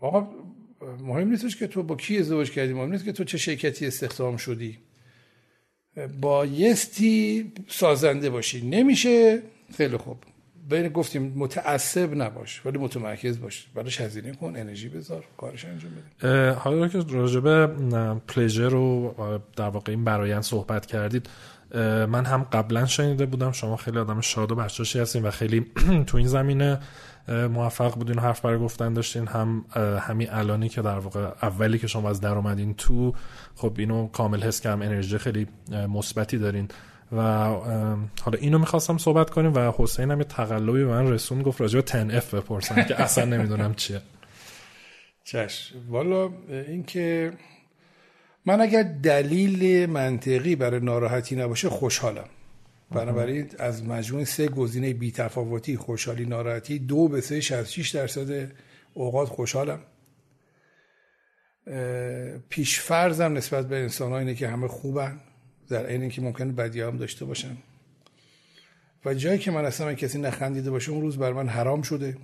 [0.00, 0.28] آقا
[1.00, 4.36] مهم نیستش که تو با کی ازدواج کردی مهم نیست که تو چه شرکتی استخدام
[4.36, 4.78] شدی.
[6.20, 8.66] بایستی سازنده باشی.
[8.66, 9.42] نمیشه.
[9.76, 10.16] خیلی خوب.
[10.68, 13.66] بین گفتیم متعصب نباش ولی متمرکز باش.
[13.74, 16.52] براش هزینه کن انرژی بذار کارش انجام بده.
[16.52, 17.66] حالا که راجبه
[18.28, 19.14] پلیژر رو
[19.56, 21.28] در واقع این برایند صحبت کردید.
[22.08, 25.66] من هم قبلا شنیده بودم شما خیلی آدم شاد و بچاشی هستین و خیلی
[26.06, 26.80] تو این زمینه
[27.28, 29.26] موفق بودین حرف برای گفتن داشتین.
[29.26, 29.64] هم
[30.00, 33.14] همین الانی که در واقع اولی که شما از در اومدین تو
[33.54, 35.46] خب اینو کامل حس کردم انرژی خیلی
[35.88, 36.68] مثبتی دارین.
[37.12, 37.22] و
[38.22, 41.78] حالا اینو می‌خواستم صحبت کنیم و حسین هم یه تقلبی به من رسون گفت راجع
[41.78, 44.00] به تن اف بپرسم که اصلا نمی‌دونم چیه.
[45.24, 47.32] چش والا این که
[48.46, 52.28] من اگر دلیل منطقی برای ناراحتی نباشه خوشحالم.
[52.90, 58.52] بنابراین از مجموع سه گزینه بی تفاوتی خوشحالی ناراحتی دو به سه 66 درصد
[58.94, 59.80] اوقات خوشحالم.
[62.48, 65.20] پیش فرضم نسبت به انسان اینه که همه خوبن.
[65.68, 67.56] در عین اینکه ممکنه بدی هم داشته باشن.
[69.04, 72.16] و جایی که من اصلا کسی نخندیده باشه اون روز بر من حرام شده.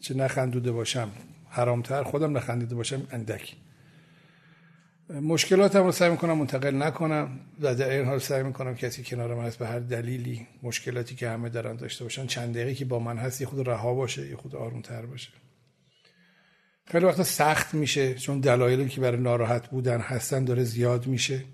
[0.00, 1.10] چه نخندوده باشم
[1.48, 3.56] حرامتر خودم نخندیده باشم اندک.
[5.10, 7.40] مشکلاتم رو سعی می‌کنم منتقل نکنم.
[7.60, 11.28] و در این حال سعی می‌کنم کسی کنار من هست به هر دلیلی مشکلاتی که
[11.28, 12.26] همه دارن داشته باشن.
[12.26, 15.30] چند دقیقه که با من هست یه خود رها باشه یه خود آرومتر باشه.
[16.84, 21.44] خیلی وقتا سخت میشه چون دلایلی که برای ناراحت بودن هستن داره زیاد میشه.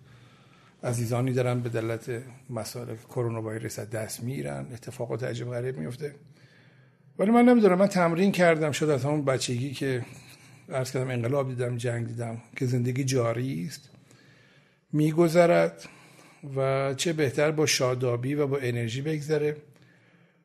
[0.85, 6.15] عزیزانی دارن به دلت مسائل کرونا ویروس دست میرن اتفاقات عجیب غریب میفته.
[7.19, 10.05] ولی من نمی‌دونم من تمرین کردم شد از همون بچگی که
[10.73, 13.91] عرض کردم انقلاب دیدم جنگ دیدم که زندگی جاری است
[14.93, 15.89] میگذرد
[16.57, 19.57] و چه بهتر با شادابی و با انرژی بگذره.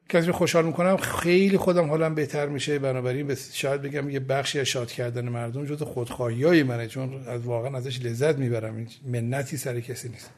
[0.09, 2.79] کسی خوشحال می‌کنم خیلی خودم حالم بهتر میشه.
[2.79, 7.41] بنابراین شاید بگم یه بخشی از شاد کردن مردم جز خودخواهی های منه چون از
[7.41, 8.87] واقعا ازش لذت می‌برم.
[9.05, 10.31] منتی سر کسی نیست.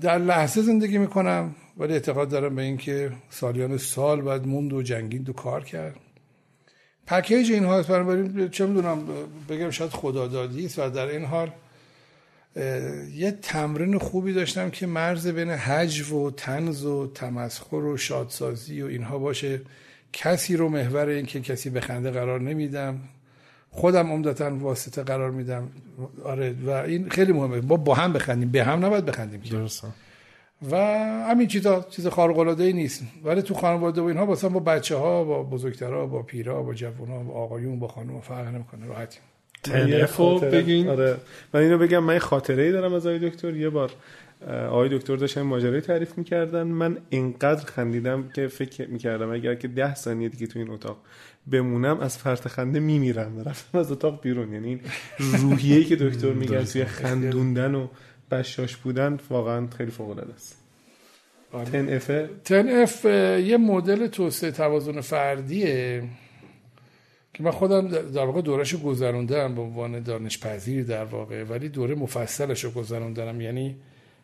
[0.00, 5.28] در لحظه زندگی می‌کنم ولی اعتقاد دارم به اینکه سالیان سال باید موند و جنگید
[5.28, 5.96] و کار کرد.
[7.06, 8.98] پکیج این هاست بنابراین چه می‌دونم
[9.48, 11.50] بگم شاید خدادادی است و در این حال
[13.14, 18.86] یه تمرین خوبی داشتم که مرز بین حجو و تنز و تمسخر و شادسازی و
[18.86, 19.60] اینها باشه.
[20.12, 23.00] کسی رو محور این که کسی به خنده قرار نمیدم.
[23.70, 25.68] خودم عمدتا واسطه قرار میدم.
[26.24, 27.60] آره و این خیلی مهمه.
[27.60, 28.50] ما با هم بخندیم.
[28.50, 29.88] به هم نباید بخندیم درسته.
[30.70, 30.76] و
[31.30, 33.02] همین چیزا چیز خارق العاده ای نیست.
[33.24, 37.18] ولی تو خانواده و اینها مثلا با بچه ها با بزرگترها با پیرا با جوونا
[37.18, 38.86] با آقایون با خانم فرق نمی‌کنه.
[39.64, 40.88] تلفو بگین.
[40.88, 41.16] آره.
[41.54, 43.56] من اینو بگم من خاطره ای دارم از آقای دکتر.
[43.56, 43.90] یه بار
[44.48, 46.62] آقای دکتر داشتن ماجرای تعریف می‌کردن.
[46.62, 50.96] من اینقدر خندیدم که فکر می‌کردم اگر که ده ثانیه دیگه تو این اتاق
[51.50, 53.42] بمونم از فرط خنده میمیرم.
[53.46, 54.52] رفتم از اتاق بیرون.
[54.52, 54.80] یعنی این
[55.18, 57.86] روحیه‌ای که دکتر میگن توی خندوندن و
[58.30, 60.58] بشاش بودن واقعا خیلی فوق العاده است
[61.72, 62.10] تن اف؟
[62.44, 63.04] تن اف
[63.44, 66.02] یه مدل توسعه توازن فردیه.
[67.34, 71.94] که من خودم در واقع دورش گذروندم به عنوان دانش پذیر در واقع ولی دوره
[71.94, 73.76] مفصلش رو گذروندم یعنی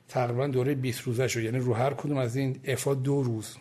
[0.09, 3.57] تقریبا دوره 20 روزه شو یعنی رو هر کدوم از این افا دو روز.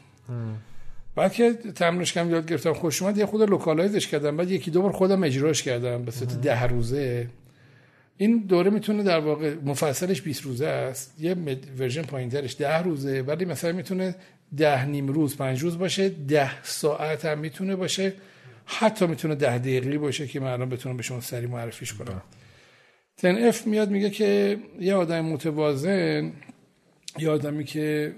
[1.16, 2.74] بعد که تمرینش کم یاد گرفتم.
[2.74, 4.38] خوشم اومد یه خود localize ش کردم.
[4.38, 7.28] بعد یکی دو بار خودم اجراش کردم به صورت ده روزه.
[8.18, 11.14] این دوره می‌تونه در واقع مفصلش 20 روزه است.
[11.20, 11.36] یه
[11.80, 13.22] version پایینترش ده روزه.
[13.22, 14.16] ولی مثلا می‌تونه
[14.58, 16.10] ده نیم روز پنج روز باشه.
[16.10, 18.14] ده ساعت هم می‌تونه باشه.
[18.72, 22.22] حتی می‌تونه ده دقیقی باشه که من الان بتونم به شما سری معرفیش کنم.
[23.18, 26.32] ten F میاد میگه که یه آدم متوازن
[27.20, 28.16] یه آدمی که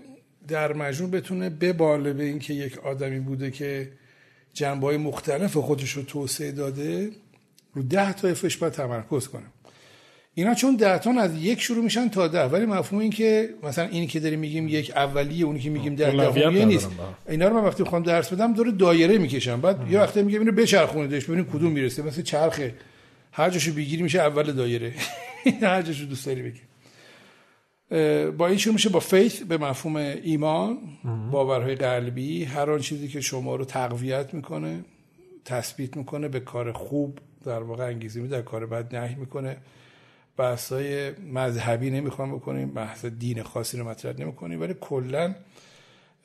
[0.47, 3.91] در مجموع بتونه بباله به اینکه یک آدمی بوده که
[4.53, 7.09] جنبه های مختلف خودش رو توسعه داده
[7.73, 9.45] رو ده تا افش باید تمرکز کنه.
[10.33, 12.43] اینا چون ده تا از یک شروع میشن تا ده.
[12.43, 16.11] ولی مفهوم این که مثلا اینی که داریم میگیم یک اولیه اونی که میگیم ده
[16.11, 16.89] دهمیه نیست.
[17.29, 19.61] اینا رو من وقتی خواهم درس بدم دور دایره می‌کشم.
[19.61, 22.03] بعد یه وقتی میگم اینو بچرخونیدش ببینید کدوم می‌رسه.
[22.03, 22.75] مثل چرخه.
[23.31, 24.93] هر جاشو بگیری میشه اول دایره.
[25.61, 26.61] هر جاشو دوست داری بگی.
[28.31, 30.77] با این شروع میشه با فیث به مفهوم ایمان
[31.31, 32.43] باورهای قلبی.
[32.43, 34.79] هر آن چیزی که شما رو تقویت می‌کنه
[35.45, 39.57] تثبیت می‌کنه به کار خوب در واقع انگیزه میده کار بد نهی می‌کنه.
[40.41, 45.35] بحثای مذهبی نمی‌خوام بکنیم بحث دین خاصی رو مطرح نمی‌کنیم ولی کلا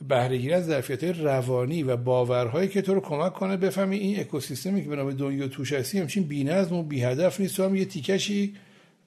[0.08, 4.88] بهرهگیری از ظرفیت روانی و باورهایی که تو رو کمک کنه بفهمی این اکوسیستمی که
[4.88, 7.56] به نام دنیا توش هستی همچین بی‌نظم و بی هدف نیست.
[7.56, 8.54] تو هم یه تیکشی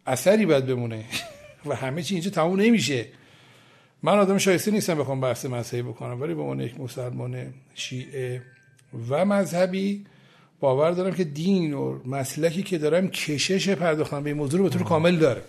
[0.08, 1.06] اثری باید بمونه
[1.68, 3.06] و همه چی اینجا تموم نمیشه.
[4.04, 8.42] من آدم شایسته نیستم بخوام بحث مذهبی بکنم ولی به عنوان یک مسلمان شیعه
[9.10, 10.06] و مذهبی
[10.60, 14.70] باور دارم که دین و مسلکی که دارم کشش پرداختن به این موضوع رو به
[14.70, 15.42] طور کامل داره.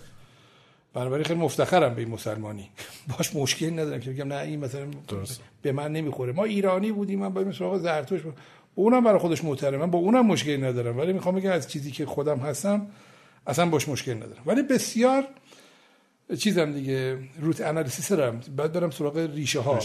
[0.95, 2.71] بنابراین خیلی مفتخرم به این مسلمانی.
[3.19, 5.41] باش مشکل ندارم که بگم نه این مثلا درست.
[5.63, 6.33] به من نمی‌خوره.
[6.33, 8.35] ما ایرانی بودیم من با سراغ زرتوش بود.
[8.75, 9.77] اونم برای خودش محترمه.
[9.77, 10.99] من با اونم مشکلی ندارم.
[10.99, 12.87] ولی می‌خوام بگم از چیزی که خودم هستم
[13.47, 14.43] اصلا باش مشکل ندارم.
[14.47, 15.25] ولی بسیار
[16.39, 18.41] چیزم دیگه روت انالیسیس دارم.
[18.57, 19.79] بعد برم سراغ ریشه ها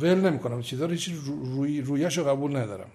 [0.00, 0.62] ول نمی‌کنم.
[0.62, 2.88] چیزا رو هیچ روی رویش رو قبول ندارم.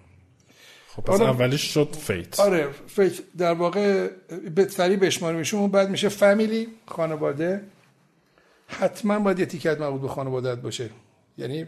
[0.96, 2.40] خب پس حالا- اولیش شد فیت.
[2.40, 4.08] آره فکر در واقع
[4.68, 7.60] سریع بشمار میشه اون بعد میشه فامیلی خانواده.
[8.66, 10.90] حتما باید یه تیکت مربوط به خانوادت باشه.
[11.38, 11.66] یعنی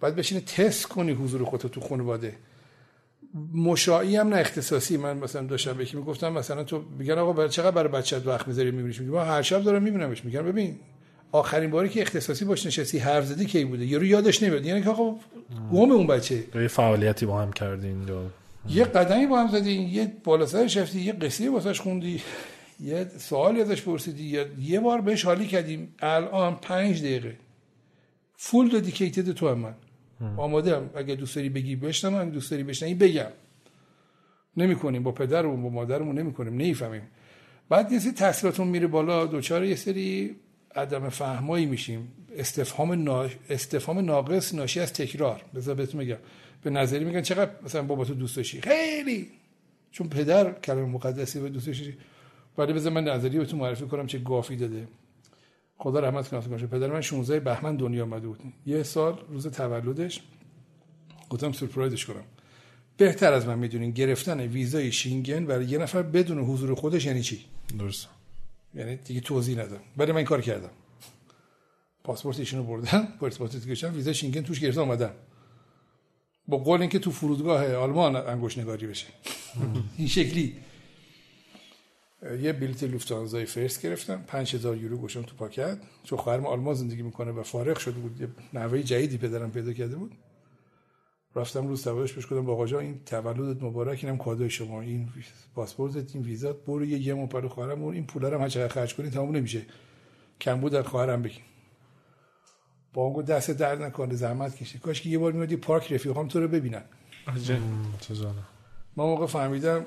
[0.00, 2.34] باید بشینی تست کنی حضور خودت تو خانواده.
[3.54, 4.96] مشاعی هم نه اختصاصی.
[4.96, 8.48] من مثلا داشتم به یکی می‌گفتم مثلا تو میگن آقا برای چقدر برای بچت وقت
[8.48, 9.00] می‌ذاری؟ میبینیش.
[9.00, 10.24] میگم هر شب دارم میبینمش.
[10.24, 10.78] میگم ببین
[11.32, 14.66] آخرین باری که اختصاصی باش نشستی حرف زدی کی بوده؟ یارو یادش نمیاد.
[14.66, 15.16] یعنی که آقا
[15.72, 16.44] گم اون بچه.
[16.54, 18.30] یه فعالیتی با هم کردین یا
[18.68, 22.22] یه قدمی با هم زدین یه بالا سرش رفتی یه قصه واسش خوندی
[22.80, 25.94] یه سوال ازش پرسیدی یا یه بار بهش حالی کردیم.
[26.00, 27.36] الان پنج دقیقه.
[28.36, 29.74] فول ددیکیتد تو هم من
[30.36, 33.32] آماده هم اگه دوست داری بگی بشنم اگه دوست داری بشنوی بگم.
[34.56, 37.02] نمی کنیم با پدرمون با مادرمون نمی کنیم نمی‌فهمیم.
[37.68, 40.36] بعد یه سری تحصیلاتون میره بالا دوچار یه سری
[40.74, 42.12] عدم فهمایی میشیم.
[42.36, 43.28] استفهام نا...
[43.50, 45.42] استفهام ناقص ناشی از تکرار.
[45.54, 46.16] بذار بهتون میگم
[46.62, 49.30] به نظری میگن چقدر مثلا بابا تو دوست داشتی؟ خیلی!
[49.90, 51.96] چون پدر کلمه مقدسی به دوست داشتی.
[52.58, 54.88] ولی بذار من نظری بهتون معرفی کنم چه گافی داده.
[55.76, 58.40] خدا رحمت کنه پدر من 16 بهمن دنیا آمده بود.
[58.66, 60.22] یه سال روز تولدش
[61.30, 62.24] گفتم سورپرایزش کنم.
[62.96, 67.44] بهتر از من می‌دونین گرفتن ویزای شینگن برای یه نفر بدون حضور خودش یعنی چی؟
[67.78, 68.08] درست
[68.74, 70.70] یعنی دیگه توضیح ندم ولی من این کار کردم.
[72.04, 75.10] پاسپورت ایشونو بردم پاسپورت گشتم ویزا شینگن توش گرفتم اومدم.
[76.48, 79.06] با قول اینکه تو فرودگاه آلمان انگوش نگاری بشه.
[79.98, 80.56] این شکلی.
[82.42, 85.78] یه بلیت لوفتانزای فرست گرفتم 5000 یورو گوشم تو پاکت.
[86.04, 89.96] چون خواهرم آلمان زندگی می‌کنه و فارغ شده بود یه نوه جدیدی پدرم پیدا کرده
[89.96, 90.12] بود.
[91.36, 95.08] رفتم روز تولدش بهش گفتم جان این تولدت مبارک اینم کادوی شما این
[95.54, 99.10] پاسپورتت این ویزات برو یه یه پر خواهرم این پولا رو هم چقدر خرج کنی
[99.10, 99.62] تموم نمیشه.
[100.40, 101.42] کم بود در خواهرم بگیم.
[102.92, 104.78] با اون گفت دست درد نکنه زحمت کشی.
[104.78, 106.82] کاش که یه بار میادی پارک رفیقام تو رو ببینن.
[108.96, 109.86] من موقع فهمیدم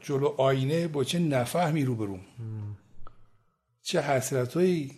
[0.00, 2.20] جلو آینه با چه نفهمی رو بروم
[3.82, 4.90] چه حسرتهایی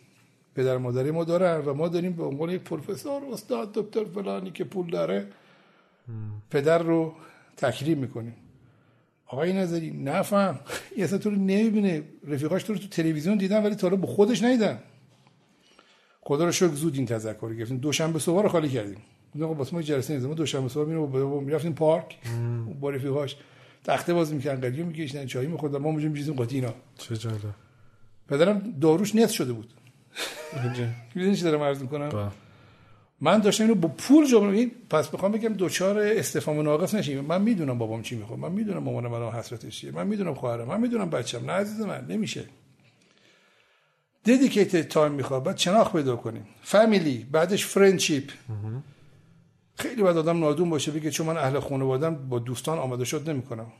[0.54, 4.64] پدر مادری ما دارن و ما داریم به عنوان یک پروفسور استاد دکتر فلانی که
[4.64, 5.26] پول داره.
[6.50, 7.14] پدر رو
[7.56, 8.34] تکریم می‌کنیم.
[9.26, 10.60] آقای نظری نفهم.
[10.94, 12.02] این اصلا تو رو نمی‌بینه.
[12.26, 14.78] رفیقاش تو رو تو تلویزیون دیدن ولی تا حالا با خودش ندیدن.
[16.24, 17.78] خدا رو شکر زود این تذکر رو گرفتیم.
[17.78, 18.98] دوشنبه صبح رو خالی کردیم.
[19.34, 20.26] گفتم واسه ما جلسه نیست.
[20.26, 22.18] ما دوشنبه صبح میریم می‌رفتیم پارک.
[22.80, 23.36] با رفیقاش
[23.84, 25.78] تخته بازی می‌کردن قلیون میکشیدن چایی میخوردن.
[25.78, 26.74] ما اونجا میشیم قاطی اینا.
[26.98, 27.38] چه جالب.
[28.28, 29.74] پدرم داروش نصف شده بود.
[31.14, 32.28] می‌دونی چی دارم عرض می‌کنم؟ با.
[33.20, 37.20] من داشتم اینو با پول این پس بخوام بگم دوچار استفهام ناقص نشیم.
[37.20, 38.38] من می‌دونم بابام چی می‌خواد.
[38.38, 39.90] من می‌دونم مامانم الان حسرتش چیه.
[39.90, 40.68] من می‌دونم خواهرم.
[40.68, 42.44] من می‌دونم بچم نه عزیز من نمیشه.
[44.26, 46.46] dedicated time می‌خواد بعد شناخت پیدا کنیم.
[46.62, 48.30] family بعدش friendship
[49.74, 53.72] خیلی باید آدم نادون باشه بگه چون من اهل خانوادم با دوستان آماده شد نمی‌کنم.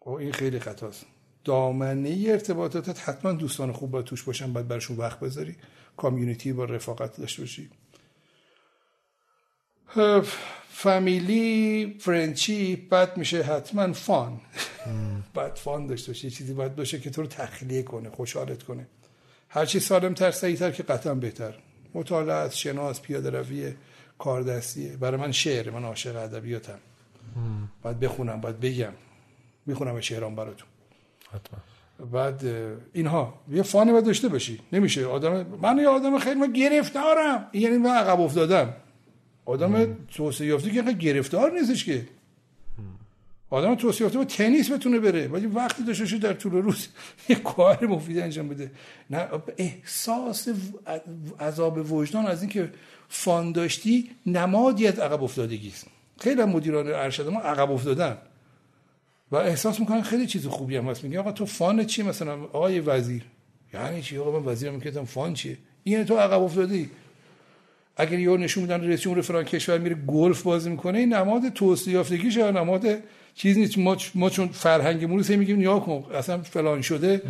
[0.00, 1.06] خب این خیلی خطاست.
[1.44, 5.56] دامنه ارتباطاتت حتما دوستان خوب باید توش باشن بعد برشون وقت بذاری.
[5.96, 7.70] کامیونیتی با رفاقت داشته باشی.
[10.68, 14.40] فامیلی فرنچی بعد میشه حتما فان
[15.34, 16.30] بعد فان داشته باشی.
[16.30, 18.86] چیزی باید باشه که تو رو تخلیه کنه خوشحالت کنه.
[19.48, 21.54] هرچی سالم تر سعی تر که قطعا بهتر.
[21.94, 23.74] مطالعات شناس پیاده روی
[24.18, 26.78] کاردستیه برای من شعر من عاشق ادبیاتم
[27.82, 28.92] باید بخونم باید بگم.
[29.66, 30.68] می‌خونم شعرام براتون.
[31.32, 31.58] حتما.
[32.12, 32.44] بعد
[32.92, 33.40] اینها.
[33.50, 34.60] یه فانی باید داشته باشی.
[34.72, 35.06] نمیشه.
[35.06, 37.50] آدم من یه آدم خیلی من گرفتارم.
[37.52, 38.74] یعنی من عقب افتادم.
[39.44, 42.06] آدم توسعه یافته که گرفتار نیستش که.
[43.50, 45.28] آدم توسعه یافته با تنیس بتونه بره.
[45.28, 46.88] ولی وقتی داشته در طول روز
[47.28, 48.70] یه کار مفید انجام بده.
[49.10, 49.28] نه
[49.58, 50.48] احساس
[51.40, 52.72] عذاب وجدان از اینکه
[53.08, 55.86] فان داشتی نمادی از عقب افتادگی است.
[56.20, 58.18] خیلی مدیران ارشد ما عقب افتادن.
[59.32, 61.04] و احساس می‌کنن خیلی چیز خوبی هم هست.
[61.04, 63.22] میگه آقا تو فان چی؟ مثلا آقای وزیر.
[63.74, 66.90] یعنی چی؟ آقا من وزیرم میگم فان چیه؟ این تو عقب افتادی.
[67.96, 71.94] اگر یه نشون میدن رئیس جمهور فلان کشور میره گلف بازی می‌کنه این نماد توسعه
[71.94, 72.86] یافتگیشه یا نماد
[73.36, 73.78] چیز نیست.
[73.78, 77.22] ما, ما چون فرهنگمون رو میگیم نیا کن اصلا فلان شده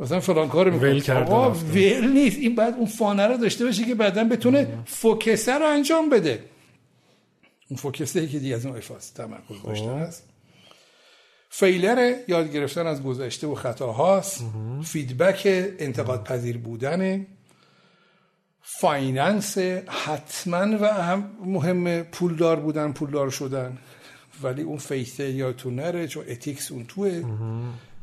[0.00, 1.00] مثلا فلان کار می‌کنه.
[1.00, 1.50] کرده آقا.
[1.50, 2.38] ول نیست.
[2.38, 6.10] این بعد اون fun ه رو داشته باشه که بعدا بتونه focus ه رو انجام
[6.10, 6.44] بده.
[7.70, 10.24] اون focus ه که دیگه از اون F هاس تمرکز داشته است
[11.50, 14.44] failure یاد گرفتن از گذشته و خطاهاست.
[14.84, 15.42] feedback
[15.78, 17.26] انتقاد پذیر بودن.
[18.62, 23.78] finance حتما و هم مهم پولدار بودن پولدار شدن.
[24.42, 27.22] ولی اون faith ه یادتون نره چون ethics اون توه.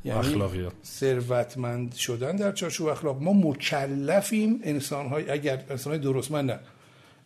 [0.06, 0.74] یعنی اخلاقیات.
[0.86, 3.22] ثروتمند شدن در چارچوب اخلاق.
[3.22, 6.60] ما مکلفیم انسان های اگر انسان های درستمند نه.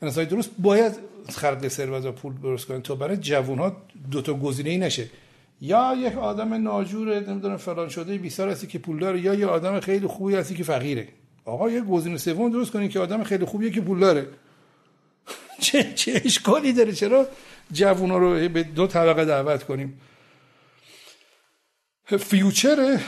[0.01, 0.93] انسان های درست باید
[1.29, 3.77] خلق ثروت و پول درست کنن تا برای جوان ها
[4.11, 5.09] دوتا گزینه ای نشه.
[5.61, 9.79] یا یک آدم ناجور نمی‌دونم فلان شده بیسار هستی که پول داره یا یه آدم
[9.79, 11.07] خیلی خوبی هستی که فقیره.
[11.45, 14.27] آقا یه گزینه سوم درست کنین که آدم خیلی خوبیه که پول داره.
[15.61, 17.27] چه چه اشکالی داره؟ چرا؟
[17.71, 20.01] جوونا رو به دو طبقه دعوت کنیم.
[22.05, 22.99] future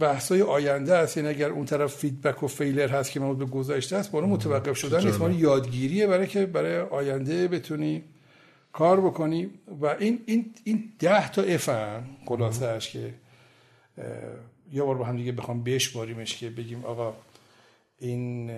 [0.00, 1.16] بحثای آینده است.
[1.16, 4.78] یعنی اگر اون طرف feedback و failure هست که مربوط به گذشته است بالا متوقف
[4.78, 5.40] شدن نیست.
[5.40, 8.02] یادگیریه برای که برای آینده بتونی
[8.72, 9.50] کار بکنی.
[9.80, 13.14] و این این این ده تا F هم خلاصه‌اش که
[14.72, 17.14] یه بار با هم دیگه بخوام بشماریمش که بگیم آقا
[18.00, 18.50] این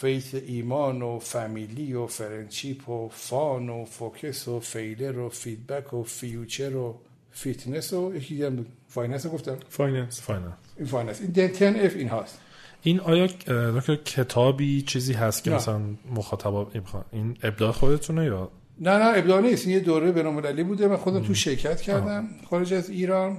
[0.00, 6.02] faith ایمان و family و friendship و fun و focus و failure و feedback و
[6.02, 7.00] future و
[7.30, 8.66] فیتنس و یکی دیگه بود.
[8.88, 9.56] finance گفتم.
[9.68, 10.20] finance.
[10.20, 11.20] final این finance.
[11.20, 12.40] این ten F این هاست.
[12.82, 13.26] این آیا
[13.76, 15.56] دکتر کتابی چیزی هست که نه.
[15.56, 15.80] مثلا
[16.14, 16.70] مخاطبا
[17.12, 18.50] این ابداع خودتونه یا؟
[18.80, 19.66] نه نه ابداع نیست.
[19.66, 20.88] این یه دوره بین‌المللی بوده.
[20.88, 22.28] من خودم تو شرکت کردم.
[22.50, 23.38] خارج از ایران.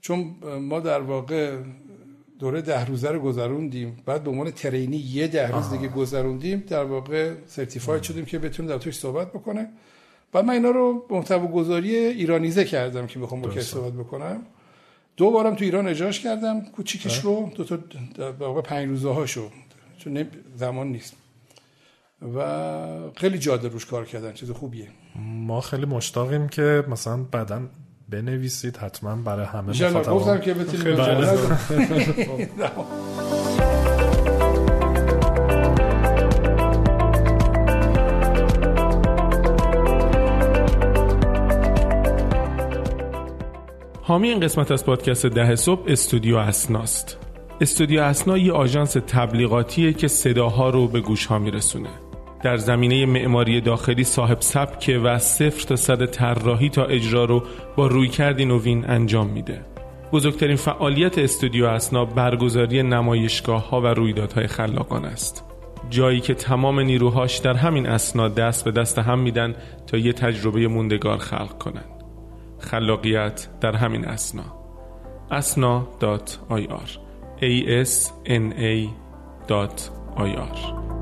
[0.00, 1.58] چون ما در واقع
[2.38, 3.96] دوره ده روزه رو گذروندیم.
[4.06, 6.64] بعد به عنوان trainee یه ده روز دیگه گذروندیم.
[6.68, 9.68] در واقع certified شدیم که بتونیم در توش صحبت بکنه.
[10.32, 14.42] بعد من اینا رو محتوا گذاری ایرانیزه کردم که بخوام با کسی صحبت بکنم.
[15.16, 16.60] دو بارم تو ایران اجراش کردم.
[16.60, 17.76] کوچیکش رو دو تا
[18.14, 19.50] در واقع پنج روزه هاشو
[19.98, 21.16] چون زمان نیست.
[22.36, 24.32] و خیلی جاده روش کار کردن.
[24.32, 24.88] چیز خوبیه.
[25.24, 27.62] ما خیلی مشتاقیم که مثلا بعدا
[28.08, 30.14] بنویسید حتما برای همه مخاطبان.
[30.14, 30.96] گفتم که بتونیم
[44.02, 47.18] حامی این قسمت از پادکست ده صبح استودیو اسناست.
[47.60, 52.05] استودیو اسنا یه آژانس تبلیغاتیه که صداها رو به گوش ها میرسونه.
[52.42, 57.42] در زمینه معماری داخلی صاحب سبکه و صفر تا صد طراحی تا اجرا رو
[57.76, 59.60] با رویکردی نوین انجام میده.
[60.12, 65.44] بزرگترین فعالیت استودیو اسنا برگزاری نمایشگاه ها و رویدادهای خلاقانه است.
[65.90, 69.54] جایی که تمام نیروهاش در همین اسنا دست به دست هم میدن
[69.86, 71.84] تا یه تجربه موندگار خلق کنن.
[72.58, 74.56] خلاقیت در همین اسنا.
[75.30, 76.90] asna.ir
[77.40, 78.88] a s n a
[79.48, 80.95] .ir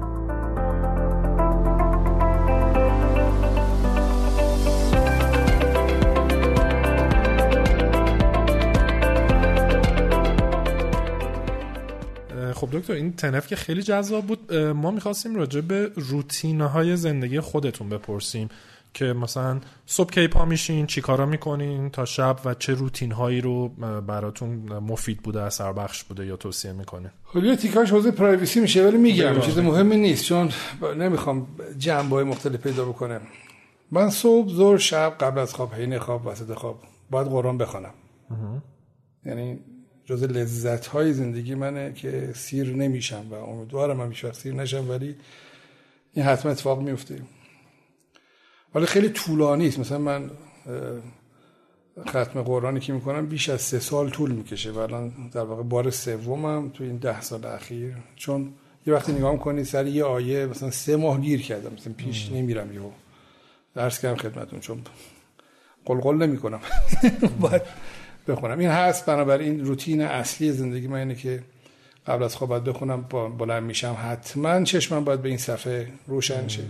[12.66, 17.40] خب دکتر این تنف که خیلی جذاب بود ما می‌خواستیم راجع به روتین های زندگی
[17.40, 18.48] خودتون بپرسیم
[18.94, 23.40] که مثلا صبح کی پا میشین چی کارا می‌کنین تا شب و چه روتین هایی
[23.40, 23.68] رو
[24.06, 24.48] براتون
[24.78, 29.30] مفید بوده اثر بخش بوده یا توصیه می‌کنه یه تیکاش حوزه پرایوسی میشه ولی میگم
[29.30, 29.40] بله.
[29.40, 30.50] چیز مهمی نیست چون
[30.98, 31.46] نمی‌خوام
[31.78, 33.20] جنبه های مختلف پیدا بکنم.
[33.90, 37.94] من صبح زور شب قبل از خواب حین خواب وسط خواب باید قرآن بخوانم
[39.26, 39.58] یعنی
[40.06, 45.16] جز لذت های زندگی منه که سیر نمیشم و امیدوارم هم وقت سیر نشم ولی
[46.12, 47.18] این حتما اتفاق میفته
[48.74, 49.78] ولی خیلی طولانی است.
[49.78, 50.30] مثلا من
[52.08, 55.90] ختم قرآنی که می‌کنم بیش از سه سال طول می‌کشه و الان در واقع بار
[55.90, 57.94] سومم تو این ده سال اخیر.
[58.16, 58.52] چون
[58.86, 61.72] یه وقتی نگاه کنی سر یه آیه مثلا سه ماه گیر کردم.
[61.72, 62.90] مثلا پیش نمیرم یهو.
[63.74, 64.80] درس کردم خدمتون چون
[65.84, 66.60] قلقل نمی‌کنم.
[67.40, 67.62] باید
[68.28, 68.58] بخونم.
[68.58, 71.42] این هست بنابراین روتین اصلی زندگی من اینه که
[72.06, 73.96] قبل از خواب باید بخونم با بلند میشم.
[74.02, 76.62] حتما چشمم باید به این صفحه روشن شه.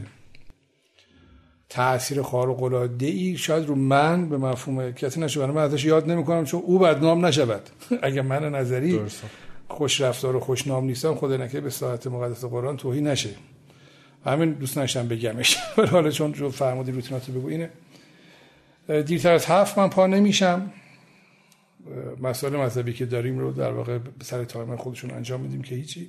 [1.68, 5.40] تاثیر خارق العاده ای شاید رو من به مفهوم کسی نشه.
[5.40, 7.62] برای من ازش یاد نمی‌کنم چون او بدنام نشود.
[8.02, 9.00] اگر من نظری.
[9.68, 13.30] خوش رفتار و خوش نام نیستم خدا نکه به ساعت مقدس قرآن توهین نشه.
[14.26, 17.70] همین دوست نشتم بگمش ولی حالا چون جو فرمودی روتیناتو بگو اینه.
[19.02, 20.70] دیرتر از هفت من پا نمیشم.
[22.22, 26.08] مسائل مذهبی که داریم رو در واقع سر تایم خودشون انجام میدیم که هیچی.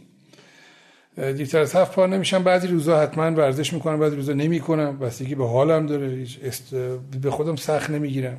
[1.17, 5.47] دیرتر از هفت پا نمیشم بعضی روزا حتما ورزش می‌کنم بعضی روزا نمی‌کنم بستگی به
[5.47, 6.07] حالم داره.
[6.07, 6.75] هیچ است...
[7.21, 8.37] به خودم سخت نمی‌گیرم.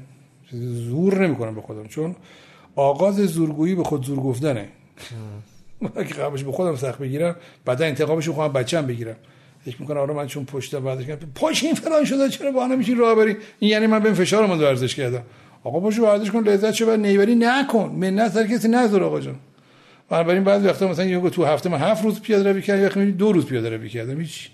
[0.52, 2.16] زور نمی‌کنم به خودم چون
[2.76, 4.68] آغاز زورگویی به خود زور گفتنه.
[5.96, 9.16] اگه قبلش به خودم سخت بگیرم بعدا انتقامش رو بچم بگیرم.
[9.64, 11.28] فکر می‌کنه آره من چون پشتم بعدش کردم.
[11.34, 14.58] پاش این فلان شده چرا با نمیشین راه بری این یعنی من به فشار من
[14.58, 15.22] ورزش کردم.
[15.66, 17.88] آقا پاشو ورزش کن لذت چه بعد نیبری نکن.
[18.00, 19.34] منت سر کسی نذار آقا جان.
[20.10, 23.32] بنابراین بعضی وقتا مثلا یه تو هفته من هفت روز پیاده روی کردم وقتی دو
[23.32, 24.48] روز پیاده روی کردم هیچ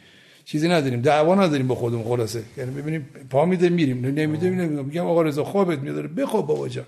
[0.45, 1.01] چیزی نداریم.
[1.01, 2.43] دعوا نداریم با خودمون خلاصه.
[2.57, 4.07] یعنی ببینیم پا میده میریم.
[4.07, 6.85] نمیده نمیگم میگم آقا رضا خوابت میاد بخواب بابا جان.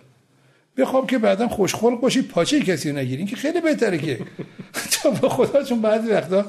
[0.76, 4.18] بخواب که بعدا خوشخلق باشی پاچه کسی رو نگیرین که خیلی بهتره که.
[5.02, 6.44] تا به خدا چون بعضی وقتا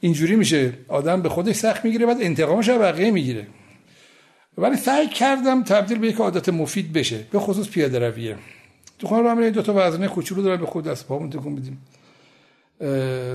[0.00, 0.72] اینجوری میشه.
[0.88, 3.46] آدم به خودش سخت می‌گیره بعد انتقامش رو بقیه می‌گیره.
[4.58, 8.36] ولی سعی کردم تبدیل به یک عادت مفید بشه به خصوص پیاده رویه.
[8.98, 11.86] تو خانه رو دو تا وزنه کوچولو دارم به خود دست پامون تکون بدیم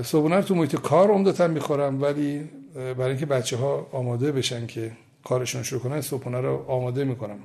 [0.02, 4.92] صبحونه تو محیط کار عمدتا می‌خورم ولی برای اینکه بچه ها آماده بشن که
[5.24, 7.38] کارشون شروع کنن صبحونه رو آماده می‌کنم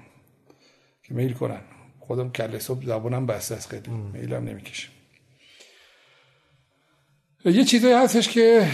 [1.03, 1.61] که میل کنن.
[1.99, 3.91] خودم کله صبح زبونم بسته است خیلی.
[4.13, 4.87] میلم نمی‌کشه.
[7.45, 8.67] یه چیزایی هستش که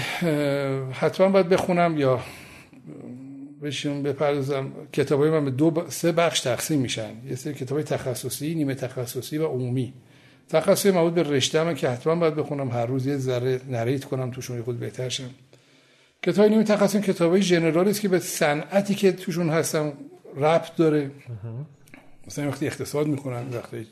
[0.91, 2.19] حتما باید بخونم یا
[3.63, 4.71] بشیم بپردازم.
[4.93, 7.11] کتابای من به دو سه بخش تقسیم میشن.
[7.29, 9.93] یه سری کتابای تخصصی نیمه تخصصی و عمومی.
[10.49, 12.71] تخصصی مربوط به رشته که حتما باید بخونم.
[12.71, 15.29] هر روز یه ذره نریت کنم توشون خود بهتر شم.
[16.23, 19.93] کتاب نیمه تخصصی کتابای جنرال است که به صنعتی که توشون هستم
[20.37, 21.11] ربط داره.
[22.27, 23.87] مثلا وقتی اقتصاد می‌کنم وقتی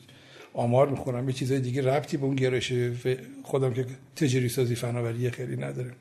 [0.53, 2.73] آمار می‌خونم یه چیزای دیگه ربطی به اون گرایش
[3.43, 5.91] خودم که تجاری سازی فناوری خیلی نداره.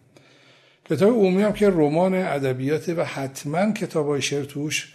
[0.91, 4.93] کتاب عمومی هم که رمان ادبیات و حتما کتاب های شعر توش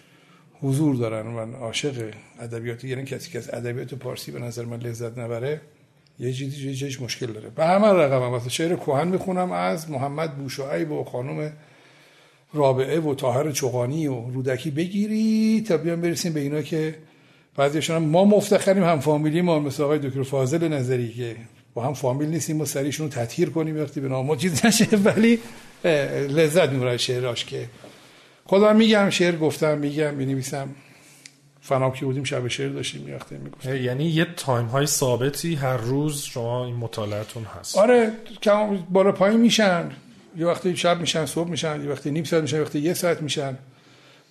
[0.61, 1.27] حضور دارن.
[1.27, 5.61] من عاشق ادبیات یعنی کسی که از ادبیات پارسی به نظر من لذت نبره
[6.19, 7.49] یه چیزی جیش مشکل داره.
[7.49, 11.51] به همه رقم هم مثلا شعر کوهن می‌خونم از محمد بوشعیب و خانم
[12.53, 14.71] رابعه و طاهر چوغانی و رودکی.
[14.71, 16.95] بگیری تا بیان برسیم به اینا که
[17.55, 21.35] بعضیشون ما مفتخریم هم فامیلی ما مثل آقای دکتر فاضل نظری که
[21.73, 24.97] با هم فامیل نیستیم و سریشون رو تطهیر کنیم وقتی به نام چیز نشه.
[25.05, 25.39] ولی
[26.29, 27.69] لذت می‌برن شعراش که.
[28.45, 30.69] خودم میگم شعر گفتم میگم بنویسم
[31.61, 36.21] فناب که بودیم شب شعر داشتیم میاخته می‌گفتم یعنی یه تایم های ثابتی هر روز
[36.21, 37.77] شما این مطالعتون هست.
[37.77, 38.11] آره
[38.41, 39.91] کم بالا پایین میشن.
[40.37, 43.21] یه وقتی شب میشن صبح میشن یه وقتی نیم ساعت میشن یه وقتی یه ساعت
[43.21, 43.57] میشن.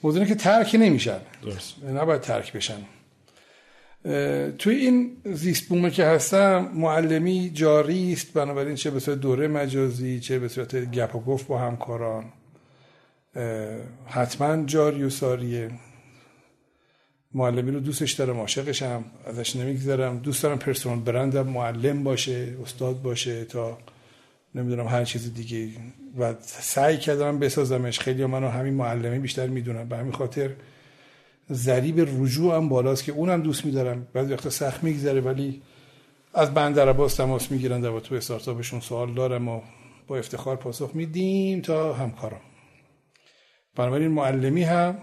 [0.03, 1.19] موضوعی که ترک نمیشن.
[1.43, 1.75] درست.
[1.85, 2.79] نباید ترک بشن.
[4.59, 10.21] توی این زیست بومه که هستم معلمی جاری است بنابراین چه به صورت دوره مجازی
[10.21, 12.25] چه به صورت گپ و گفت با همکاران.
[14.07, 15.71] حتما جاری و ساریه.
[17.35, 20.19] معلمی رو دوستش دارم عاشقشم ازش نمیگذرم.
[20.19, 23.79] دوست دارم پرسونال برندم معلم باشه استاد باشه تا
[24.55, 25.69] نمی‌دونم هر چیز دیگه.
[26.19, 28.01] و سعی کردم بسازمش.
[28.01, 30.51] خیلی منو همین معلمی بیشتر می‌دونم به همین خاطر
[31.53, 34.07] ضریب رجوع هم بالاست که اونم دوست میدارم.
[34.13, 35.63] بعضی وقتا سخت میگذره ولی
[36.35, 39.61] از بندر عباس تماس می‌گیرن در تو استارتاپشون سوال دارم و
[40.07, 42.41] با افتخار پاسخ میدیم تا همکارم
[43.77, 44.99] بنابراین معلمی هم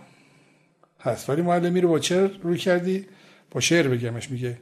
[1.00, 1.30] هست.
[1.30, 3.06] ولی معلمی رو با چه روی کردی؟
[3.52, 4.32] با شعر بگمش.
[4.32, 4.58] میگه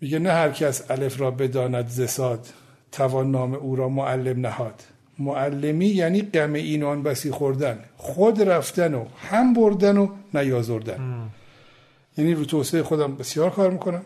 [0.00, 2.46] میگه نه هر کس الف را بداند زساد
[2.92, 4.82] توان نام او را معلم نهاد.
[5.18, 7.78] معلمی یعنی غم اینان بسی خوردن.
[7.96, 11.30] خود رفتن و هم بردن و نیازردن.
[12.18, 14.02] یعنی رو توسعه خودم بسیار کار می‌کنم.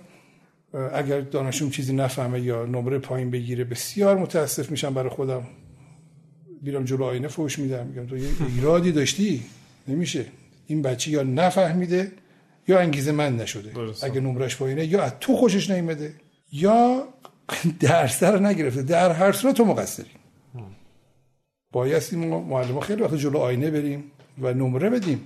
[0.95, 5.43] اگر دانشون چیزی نفهمه یا نمره پایین بگیره بسیار متاسف میشم برای خودم.
[6.63, 7.87] بیرم جلو آینه فوش میدم.
[7.87, 9.43] میگم تو یه ایرادی داشتی؟
[9.89, 10.25] نمیشه.
[10.67, 12.13] این بچه یا نفهمیده
[12.69, 13.73] یا انگیزه من نشده.
[14.03, 16.15] اگه نمرش پایینه یا از تو خوشش نیمده
[16.53, 17.09] یا
[17.81, 18.83] درس رو نگرفته.
[18.83, 20.07] در هر صورت تو مقصری.
[21.73, 24.05] بایستی ما معلم خیلی وقت جلو آینه بریم
[24.43, 25.21] و نمره بدیم.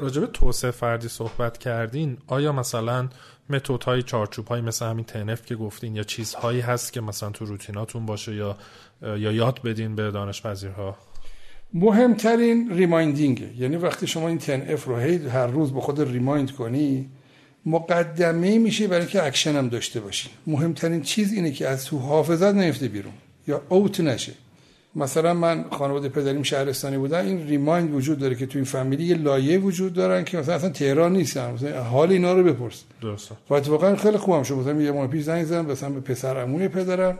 [0.00, 3.08] راجب توسعه فردی صحبت کردین آیا مثلا
[3.50, 7.30] متد های چارچوب های مثل همین ten F که گفتین یا چیزهایی هست که مثلا
[7.30, 8.56] تو روتیناتون باشه یا
[9.02, 10.96] یا یاد بدین به دانش پذیرها
[11.74, 13.48] مهمترین reminding.
[13.58, 14.96] یعنی وقتی شما این ten F رو
[15.30, 17.10] هر روز به خود remind کنی
[17.66, 22.54] مقدمه میشه برای که اکشن هم داشته باشی مهمترین چیز اینه که از تو حافظت
[22.54, 23.12] نیفته بیرون
[23.48, 24.32] یا out نشه.
[24.96, 29.16] مثلا من خانواده پدریم شهرستانی بودن این remind وجود داره که تو این family یه
[29.16, 32.84] لایه وجود دارن که مثلا اصلا تهران نیستن مثلا حال اینا رو بپرس.
[33.02, 33.34] درسته.
[33.50, 34.54] و اتفاقا خیلی خوبم شد.
[34.54, 37.18] مثلا یه ماه پیش زنگ زدم مثلا به پسر عموی پدرم.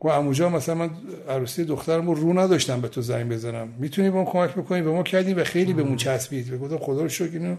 [0.00, 0.90] گفت عموجان مثلا من
[1.28, 3.68] عروسی دخترم رو رو نداشتم به تو زنگ بزنم.
[3.78, 6.58] می‌تونی به ما کمک بکنی؟ به ما کردیم و خیلی به مون چسبید.
[6.58, 7.56] گفتم خدا رو شکر اینو.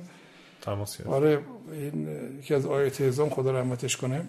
[0.62, 1.40] تماس آره
[1.72, 2.08] این
[2.40, 4.22] یکی از آیات اعظام خدا رحمتش کنه.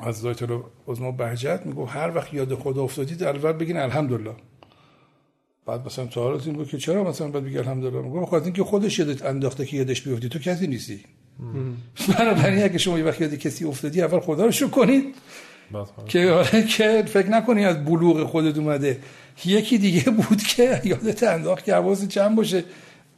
[0.00, 0.48] از ذات
[0.88, 1.84] عظما بهجت میگو.
[1.84, 4.34] هر وقت یاد خدا افتادید اول بگین الحمدلله.
[5.66, 8.98] بعد مثلا تو حالت این که چرا مثلا بعد بگی الحمدلله؟ میگم بخاطر اینکه خودش
[8.98, 10.28] یادت انداخته که یادش بیفتی.
[10.28, 11.00] تو کسی نیستی.
[12.18, 15.14] بنابراین اگه شما یه وقت یاد کسی افتادی اول خدا رو شکر کنید.
[16.06, 19.00] که آره که فکر نکنی از بلوغ خودت اومده.
[19.44, 22.64] یکی دیگه بود که یادت انداخت که حواست چند باشه.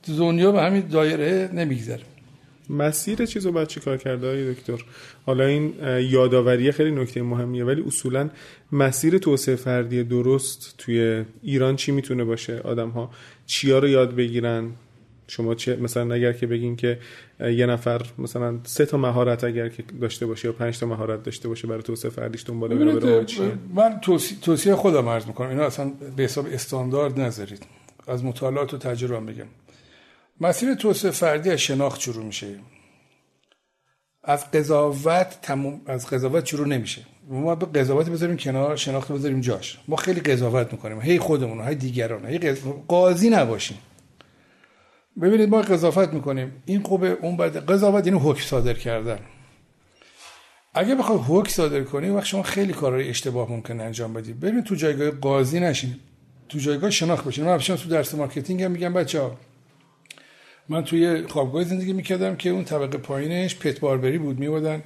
[0.03, 2.03] تو دنیا به همین دایره نمیگذره.
[2.71, 4.85] مسیر چیز رو باید چی کار کرده های دکتر؟
[5.27, 8.31] حالا این یادآوری خیلی نکته مهمیه ولی اصولا
[8.73, 13.11] مسیر توسعه فردی درست توی ایران چی می‌تونه باشه؟ آدم ها
[13.47, 14.71] چیا رو یاد بگیرن؟
[15.31, 16.99] شما چه مثلا اگر که بگین که
[17.41, 21.49] یه نفر مثلا سه تا مهارت اگر که داشته باشه یا پنج تا مهارت داشته
[21.49, 24.01] باشه برای توسعه فردیش دنبال بره بره چیه؟ من
[24.43, 25.49] توصیه, خودم عرض می‌کنم.
[25.49, 27.67] اینا اصلا به حساب استاندارد نذارید.
[28.07, 29.47] از مطالعات و تجربه بگم.
[30.41, 32.47] مسیر توسعه فردی از شناخت شروع میشه.
[34.25, 37.03] از قضاوت تموم از قضاوت شروع نمیشه.
[37.29, 39.79] ما به قضاوت بذاریم کنار شناخت بذاریم جاش.
[39.89, 41.01] ما خیلی قضاوت می‌کنیم.
[41.01, 42.59] هی خودمون هی دیگران هی قض...
[42.89, 43.79] قاضی نباشیم.
[45.23, 46.63] ببینید ما قضاوت می‌کنیم.
[46.67, 47.61] این خوبه اون بده.
[47.61, 49.19] قضاوت یعنی حکم صادر کردن.
[50.75, 54.33] اگه بخوای حکم صادر کنی وقت شما خیلی کارهای اشتباه ممکن انجام بدی.
[54.33, 55.97] ببین تو جایگاه قاضی نشین.
[56.49, 59.31] تو جایگاه شناخت باشین من همیشه تو درس marketing هم میگم بچه
[60.69, 64.39] من توی خوابگاه زندگی می‌کردم که اون طبقه پایینش pet barber ی بود.
[64.39, 64.83] میومدن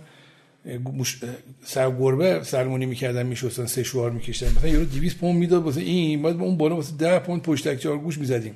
[1.65, 4.47] سر گربه سلمونی می‌کردن میشستن سه شوار میکشتن.
[4.47, 7.99] مثلا یارو 200 پوند می‌داد واسه این بعد اون بالا واسه 10 پوند پشتک چهار
[7.99, 8.55] گوش می‌زدیم.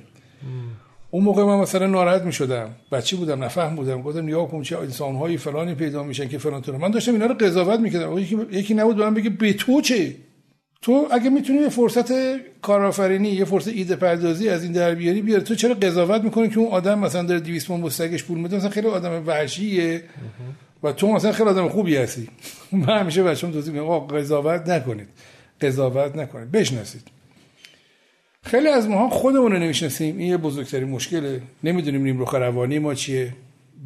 [1.11, 2.69] اون موقع من مثلا ناراحت می‌شدم.
[2.91, 6.77] بچه بودم نفهم بودم گفتم نیا کن چه انسان‌های فلانی پیدا میشن که فلان تو
[6.77, 8.17] من داشتم اینا رو قضاوت می‌کردم.
[8.17, 10.15] یکی یکی نبود به من بگه به تو چه؟
[10.81, 12.11] تو اگه می‌تونی یه فرصت
[12.61, 16.59] کارآفرینی یه فرصت ایده پردازی از این در بیاری بیار تو چرا قضاوت می‌کنی که
[16.59, 20.03] اون آدم مثلا داره 200 پوند بستگش پول میده؟ مثلا خیلی آدم وحشیه.
[20.83, 22.29] و تو مثلا خیلی آدم خوبی هستی.
[22.71, 25.07] من همیشه بچه‌م توضیح میدم آقا قضاوت نکنید.
[25.61, 26.51] قضاوت نکنید.
[26.51, 27.01] بشناسید.
[28.43, 30.17] خیلی از ماها خودمون رو نمی‌شناسیم.
[30.17, 31.41] این یه بزرگترین مشکله.
[31.63, 33.33] نمی‌دونیم نیمروخ روانی ما چیه.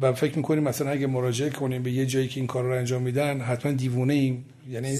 [0.00, 3.02] و فکر می‌کنیم مثلا اگه مراجعه کنیم به یه جایی که این کار رو انجام
[3.02, 4.44] میدن حتما دیوونه ایم.
[4.70, 4.98] یعنی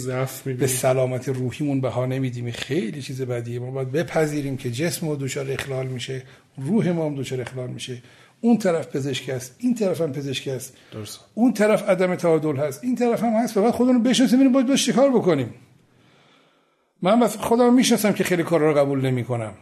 [0.58, 2.50] به سلامت روحیمون بها نمیدیم.
[2.50, 3.58] خیلی چیز بدیه.
[3.58, 6.22] ما باید بپذیریم که جسم ما دچار اخلال میشه
[6.58, 8.02] روح ما هم دچار اخلال میشه.
[8.40, 10.76] اون طرف پزشک است این طرف هم پزشک است.
[10.92, 11.20] درست.
[11.34, 14.66] اون طرف عدم تعادل هست این طرف هم هست و بعد خودمون بشناسیم ببینیم باید
[14.66, 15.54] باش چیکار بکنیم.
[17.02, 19.54] من بس خودم می‌شناسم که خیلی کارا رو قبول نمی‌کنم.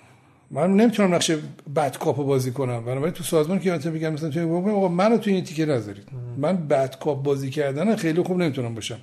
[0.51, 1.31] من نمی‌تونم نقش
[1.77, 2.85] بد کاپ بازی کنم.
[2.85, 6.09] بنابراین تو سازمان که مثلا میگم مثلا تو آقا منو تو این تیکه نذارید.
[6.37, 8.99] من بد کاپ بازی کردن خیلی خوب نمی‌تونم باشم.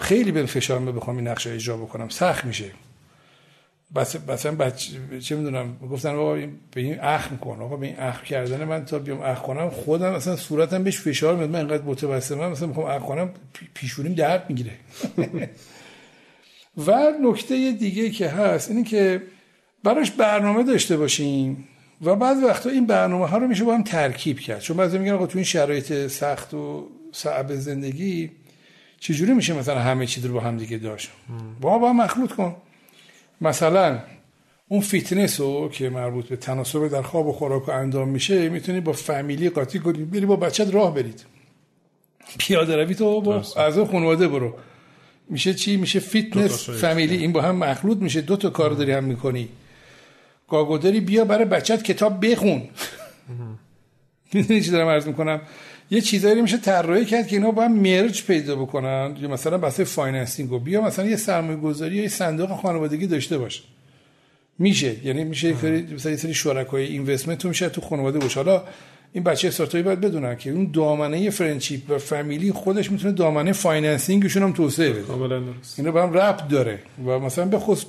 [0.00, 2.08] خیلی به فشار می بخوام این نقشه اجرا بکنم.
[2.08, 2.70] سخت میشه.
[3.94, 7.60] بس مثلا بچه چه می‌دونم گفتن آقا به این اخم کن.
[7.60, 11.36] آقا به این اخم کردن من تا بیام اخم کنم خودم مثلا صورتم بهش فشار
[11.36, 13.30] میاد من انقدر متوسمم مثلا می‌خوام اخم کنم
[13.74, 14.72] پیشونیم درد می‌گیره.
[16.86, 19.22] و نکته دیگه که هست اینه که
[19.84, 21.68] براش برنامه داشته باشیم
[22.02, 24.60] و بعض وقتا این برنامه ها رو میشه با هم ترکیب کرد.
[24.60, 28.30] چون بعضی میگن آقا تو این شرایط سخت و صعب زندگی
[29.00, 31.10] چجوری میشه مثلا همه چیز رو با هم دیگه داشت؟
[31.60, 32.56] با با هم مخلوط کن.
[33.40, 33.98] مثلا
[34.68, 38.80] اون فیتنس رو که مربوط به تناسب در خواب و خوراک و اندام میشه می‌تونی
[38.80, 40.04] با family قاطی کنی.
[40.04, 41.24] بری با بچت راه برید.
[42.38, 44.54] پیاده روی تو با اعضای خانواده برو.
[45.28, 48.20] میشه چی؟ میشه fitness family این با هم مخلوط میشه.
[48.20, 49.48] دو تا کار داری هم می‌کنی.
[50.50, 52.62] گاگوداری بیا برای بچت کتاب بخون.
[54.32, 55.40] می‌دونی چی دارم عرض می‌کنم؟
[55.90, 59.16] یه چیزایی میشه طراحی کرد که اینا با هم merge پیدا بکنن.
[59.20, 63.62] یا مثلا بحث financing بیا مثلا یه سرمایه گذاری یا یه صندوق خانوادگی داشته باش.
[64.58, 65.06] میشه.
[65.06, 65.52] یعنی میشه
[65.94, 68.62] مثلا یه سری شرکای investment میشه تو خانواده باشه حالا
[69.12, 74.14] این بچه استارتاپی باید بدونن که اون دامنه friendship و family خودش می‌تونه دامنه financing
[74.14, 75.02] شون هم توسعه بده.
[75.02, 75.78] کاملا درست.
[75.78, 77.88] اینا به هم ربط داره و مثلا به خصوص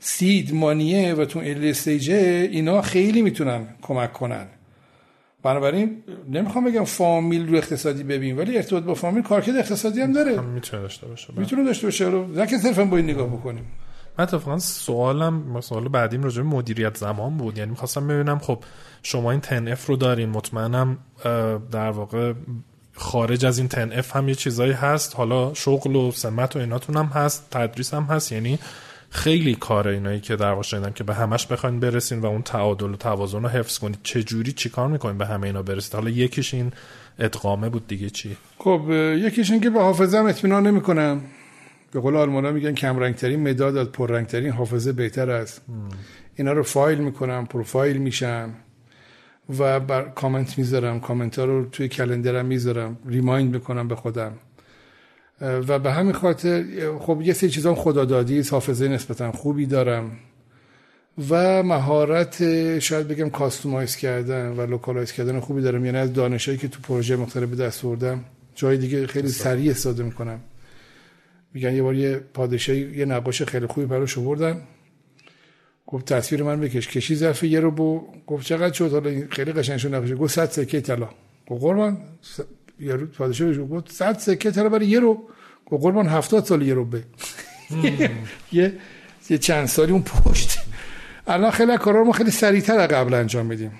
[0.00, 1.74] سید مانیه و تو ال
[2.50, 4.46] اینا خیلی می‌تونن کمک کنن.
[5.42, 10.40] بنابراین نمی‌خوام بگم فامیل رو اقتصادی ببین ولی ارتباط با فامیل کارکرد اقتصادی هم داره.
[10.40, 12.04] می‌تونه داشته باشه می‌تونه داشته باشه.
[12.04, 13.64] رو نه که صرفا با این نگاه بکنیم.
[14.18, 17.58] من اتفاقا سوالم سوال بعدیم راجع به مدیریت زمان بود.
[17.58, 18.58] یعنی می‌خواستم ببینم خب
[19.02, 20.98] شما این 10F رو دارین مطمئنم
[21.70, 22.32] در واقع
[22.94, 25.16] خارج از این 10F هم یه چیزایی هست.
[25.16, 28.32] حالا شغل و سمت و ایناتون هم هست تدریس هم هست.
[28.32, 28.58] یعنی
[29.10, 32.96] خیلی کار اینایی که در واقع که به همش بخواین برسین و اون تعادل و
[32.96, 33.98] توازن رو حفظ کنید.
[34.02, 36.72] چه جوری چیکار می‌کنین به همه اینا برسید؟ حالا یکیش این
[37.18, 41.20] ادغامه بود دیگه چی؟ خب یکیش این که به حافظه اطمینان نمی‌کنم.
[41.92, 45.62] به قول آلمانا میگن کم رنگترین مداد از پررنگترین حافظه بهتر است.
[46.36, 48.54] اینا رو فایل می‌کنم پروفایل میشم
[49.58, 54.32] و بر کامنت می‌ذارم کامنت ها رو توی کلندرم می‌ذارم ریمایند می‌کنم به خودم.
[55.40, 56.64] و به همین خاطر
[56.98, 60.10] خب یه سری چیزام خدادادی حافظه نسبتا خوبی دارم.
[61.30, 65.84] و مهارت شاید بگم customize کردن و localize کردن خوبی دارم.
[65.84, 68.24] یعنی از دانشایی که تو پروژه مختلف به دست بردم
[68.54, 70.40] جای دیگه خیلی سریع استفاده می‌کنم.
[71.54, 74.60] میگن یه بار یه پادشاهی یه نقاش خیلی خوبی براش آوردن.
[75.86, 76.88] گفت تصویر من بکش.
[76.88, 78.02] کشید ظرف یه روز.
[78.26, 81.08] گفت چقدر شد؟ حالا خیلی قشنگ شد نقاشه گفت 100 سکه طلا.
[81.46, 81.98] گفت قربان
[82.80, 85.28] یه رو پادشاه گفت 100 سکه طلا برای یه رو؟
[85.66, 87.02] گفت قربان 70 سال یه رو به.
[88.52, 88.72] یه
[89.30, 90.58] یه چند سالی اون پشت.
[91.26, 93.72] الان خیلی کارا رو ما خیلی سریعتر قبل انجام میدیم.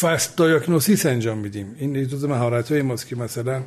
[0.00, 1.76] فست دایاگنوسیس انجام میدیم.
[1.78, 3.62] این جزء مهارت های ماست که مثلا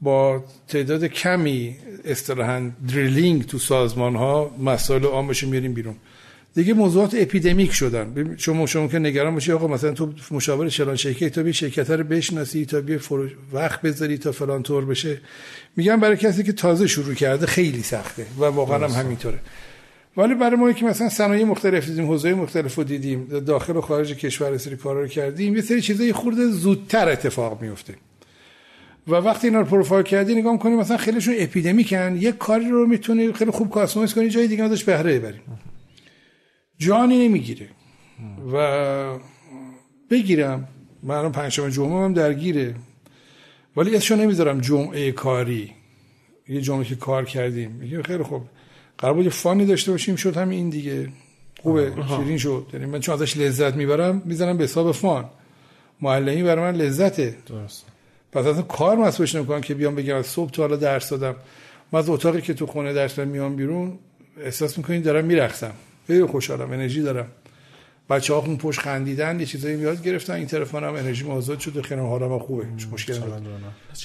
[0.00, 5.96] با تعداد کمی اصطلاحا دریلینگ تو سازمان ها مسائل عامش میاریم بیرون.
[6.54, 8.34] دیگه موضوعات اپیدمیک شدن.
[8.38, 12.04] شما شما که نگران باشی آقا مثلا تو مشاور شلان شرکت تا بیا شرکت رو
[12.04, 12.98] بشناسی تا بیا
[13.52, 15.20] وقت بذاری تا فلان طور بشه.
[15.76, 19.38] میگم برای کسی که تازه شروع کرده خیلی سخته و واقعا هم همینطوره.
[20.16, 24.14] ولی برای ما که مثلا صنایع مختلف دیدیم حوزه مختلف رو دیدیم داخل و خارج
[24.14, 27.94] کشور سری کارا رو کردیم یه سری چیزای خورده زودتر اتفاق میفته
[29.08, 33.32] و وقتی اینا رو پروفایل کردی نگاه کنیم مثلا خیلیشون اپیدمیکن یه کاری رو می‌تونی
[33.32, 35.40] خیلی خوب کاستماایز کنی جای دیگه ازش بهره ببری.
[36.78, 37.68] جانی نمی‌گیره.
[38.52, 39.18] و
[40.10, 40.68] بگیرم.
[41.02, 42.74] من الان پنجشنبه جمعه هم درگیره.
[43.76, 45.72] ولی اسمشو نمی‌ذارم جمعه کاری.
[46.48, 47.70] یه جمعه که کار کردیم.
[47.70, 48.42] میگه خیلی خوب.
[48.98, 50.16] قرار بود فانی داشته باشیم.
[50.16, 51.08] شد همین این دیگه.
[51.62, 51.92] خوبه.
[52.08, 52.66] شیرین شد.
[52.72, 55.30] یعنی من چون ازش لذت می‌برم می‌زنم به حساب فان.
[56.00, 57.36] معلمی برای من لذته.
[57.46, 57.84] درست
[58.32, 61.36] پس اصلا کار مسئولش نمی‌کنم که بیام بگم از صبح تا حالا درس دادم.
[61.92, 63.98] من از اتاقی که تو خونه درس میام بیرون
[64.40, 65.72] احساس می‌کنین دارم میرقصم.
[66.06, 67.26] خیلی خوشحالم انرژی دارم.
[68.10, 72.00] بچه ها خون پشت خندیدن یه چیزایی یاد گرفتن این تلفنم انرژی آزاد شده خیلی
[72.00, 72.66] حالم خوبه.
[72.66, 73.40] هیچ مشکلی نداره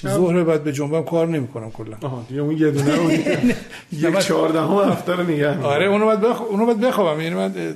[0.02, 1.96] ظهر بعد به جنبم کار نمی‌کنم کلا.
[2.02, 3.10] آها دیگه اون یه دونه اون
[3.92, 4.60] یک 14
[4.92, 6.40] هفته رو نگه آره اونو بعد بخ...
[6.40, 7.20] اونو بعد بخوابم.
[7.20, 7.74] یعنی من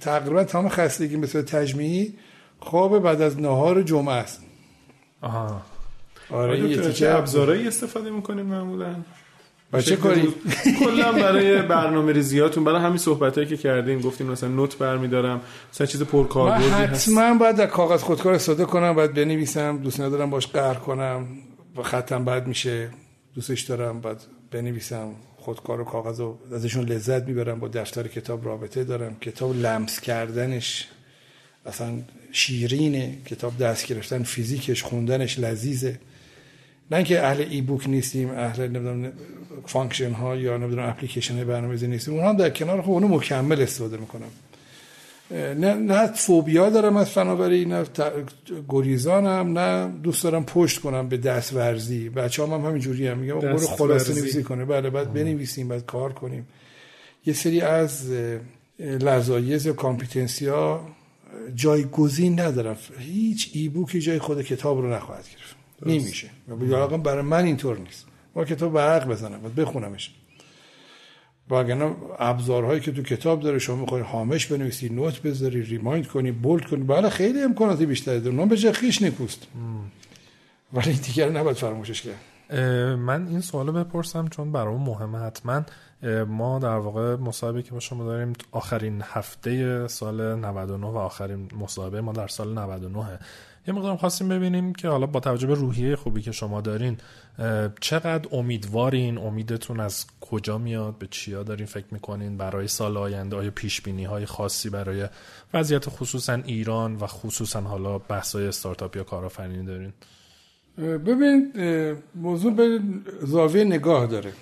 [0.00, 2.14] تقریبا تمام خستگی مثل تجمیعی
[2.60, 4.42] خواب بعد از نهار جمعه است.
[5.20, 5.62] آها.
[6.30, 8.94] آره یه چه ابزارهایی استفاده می‌کنیم معمولا؟
[9.72, 10.34] بچه کاری؟
[10.78, 15.40] کلا برای برنامه ریزیاتون برای همین صحبتایی که کردیم گفتیم مثلا نوت برمیدارم
[15.72, 17.08] مثلا چیز پرکاربردی هست.
[17.08, 21.26] حتما باید در کاغذ خودکار استفاده کنم باید بنویسم دوست ندارم باش قهر کنم
[21.76, 22.90] و خطم بد میشه.
[23.34, 28.84] دوستش دارم بعد بنویسم خودکار و کاغذ و ازشون لذت می‌برم با دفتر کتاب رابطه
[28.84, 29.16] دارم.
[29.20, 30.88] کتاب لمس کردنش
[31.66, 31.88] اصلا
[32.32, 35.98] شیرینه کتاب دست گرفتن فیزیکش خوندنش لذیذه.
[36.90, 39.12] نه اینکه اهل e-book نیستیم اهل نمی‌دونم
[39.66, 42.14] function ها یا نمی‌دونم اپلیکیشن برنامه‌ریزی نیستیم.
[42.14, 44.28] اونها در کنار خب اونو مکمل استفاده می‌کنم
[45.30, 47.84] نه نه فوبیا دارم از فناوری نه
[48.68, 53.18] گریزانم نه دوست دارم پشت کنم به دست ورزی بچه هم, هم همین جوری هم.
[53.18, 54.64] میگم برو خلاصه نویسی کنه.
[54.64, 56.46] بله بعد بنویسیم بعد کار کنیم.
[57.26, 58.10] یه سری از
[58.78, 60.88] لذایذ یا competency ها
[61.54, 62.76] جایگزین ندارم.
[62.98, 65.59] هیچ e-book ی جای خود کتاب رو نخواهد گرفت.
[65.86, 66.30] نمیشه.
[67.04, 68.06] برای من اینطور نیست.
[68.34, 70.14] با کتاب برق بزنم و بخونمش.
[71.48, 76.64] واقعا ابزارهایی که تو کتاب داره شما می‌خوای هامش بنویسی نوت بذاری ریمایند کنی بولد
[76.64, 78.46] کنی بله خیلی امکاناتی بیشتری داره.
[78.46, 79.46] به جای خیش نکوست.
[80.72, 82.58] ولی دیگر نباید فراموشش کرد.
[82.94, 85.64] من این سوالو بپرسم چون برام مهمه حتما.
[86.28, 92.00] ما در واقع مصاحبه که با شما داریم آخرین هفته سال 99 و آخرین مصاحبه
[92.00, 93.18] ما در سال 99
[93.66, 96.98] یه مقدارم خواستیم ببینیم که حالا با توجه به روحیه خوبی که شما دارین
[97.80, 103.50] چقدر امیدوارین امیدتون از کجا میاد به چیا دارین فکر می‌کنین برای سال آینده آیا
[103.50, 105.08] پیش بینی های خاصی برای
[105.54, 109.92] وضعیت خصوصا ایران و خصوصا حالا بحث های استارتاپ یا کارآفرینی دارین؟
[110.78, 111.52] ببین
[112.14, 112.80] موضوع به
[113.22, 114.32] زاویه نگاه داره.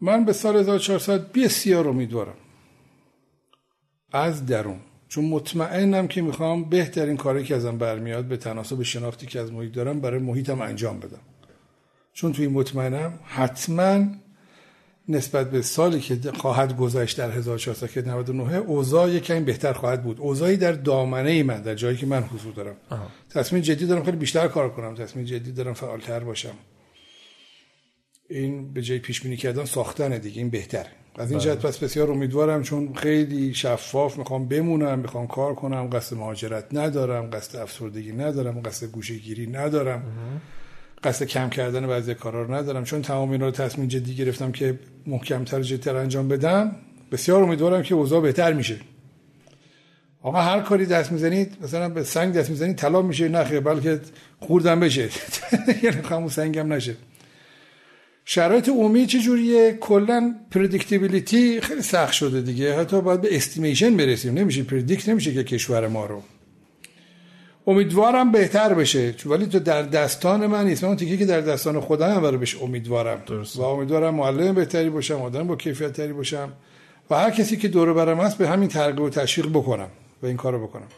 [0.00, 2.36] من به سال 1400 بسیار امیدوارم
[4.12, 4.80] از درون.
[5.08, 9.72] چون مطمئنم که می‌خوام بهترین کاری که ازم برمیاد به تناسب شناختی که از محیط
[9.72, 11.20] دارم برای محیطم انجام بدم.
[12.12, 14.06] چون توی مطمئنم حتما
[15.08, 20.20] نسبت به سالی که خواهد گذشت در 1499 اوضاع یکمی بهتر خواهد بود.
[20.20, 22.76] اوضاعی در دامنه من در جایی که من حضور دارم.
[22.90, 23.08] آه.
[23.30, 24.94] تصمیم جدی دارم خیلی بیشتر کار کنم.
[24.94, 26.54] تصمیم جدی دارم فعالتر باشم.
[28.28, 30.86] این به جای پیش بینی کردن ساختن دیگه این بهتره.
[31.18, 36.16] از این جهت پس بسیار امیدوارم چون خیلی شفاف می‌خوام بمونم می‌خوام کار کنم قصد
[36.16, 40.02] مهاجرت ندارم قصد افسردگی ندارم قصد گوشهگیری ندارم
[41.04, 42.84] قصد کم کردن بعضی کارا رو ندارم.
[42.84, 46.76] چون تمام اینا رو تصمیم جدی گرفتم که محکمتر جدیتر انجام بدم
[47.12, 48.76] بسیار امیدوارم که اوضاع بهتر میشه.
[50.22, 54.00] آقا هر کاری دست می‌زنید مثلا به سنگ دست می‌زنید طلا میشه نخیر بلکه
[54.40, 55.08] خوردم بشه.
[55.82, 56.96] یعنی همون سنگم نشه.
[58.28, 62.78] شرایط عمومی چجوریه کلا predictability خیلی سخت شده دیگه.
[62.78, 64.34] حتی باید به estimation برسیم.
[64.34, 66.22] نمیشه predict نمیشه که کشور ما رو.
[67.66, 69.14] امیدوارم بهتر بشه.
[69.26, 70.82] ولی تو در دستان من نیست.
[70.84, 73.22] من اون تیکه که در دستان خودم هم برای بهش امیدوارم.
[73.26, 73.56] درست.
[73.56, 76.52] و امیدوارم معلم بهتری باشم آدم با کیفیت تری باشم.
[77.10, 79.88] و هر کسی که دور برم هست به همین ترغیب و تشویق بکنم
[80.22, 80.88] و این کارو بکنم.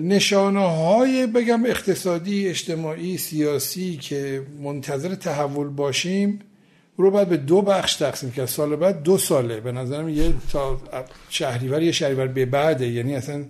[0.00, 6.40] نشانه های بگم اقتصادی اجتماعی سیاسی که منتظر تحول باشیم
[6.96, 8.46] رو باید به دو بخش تقسیم کرد.
[8.46, 9.60] سال بعد دو ساله.
[9.60, 10.80] به نظرم یه تا
[11.28, 12.88] شهریور یه شهریور به بعده.
[12.88, 13.44] یعنی اصلا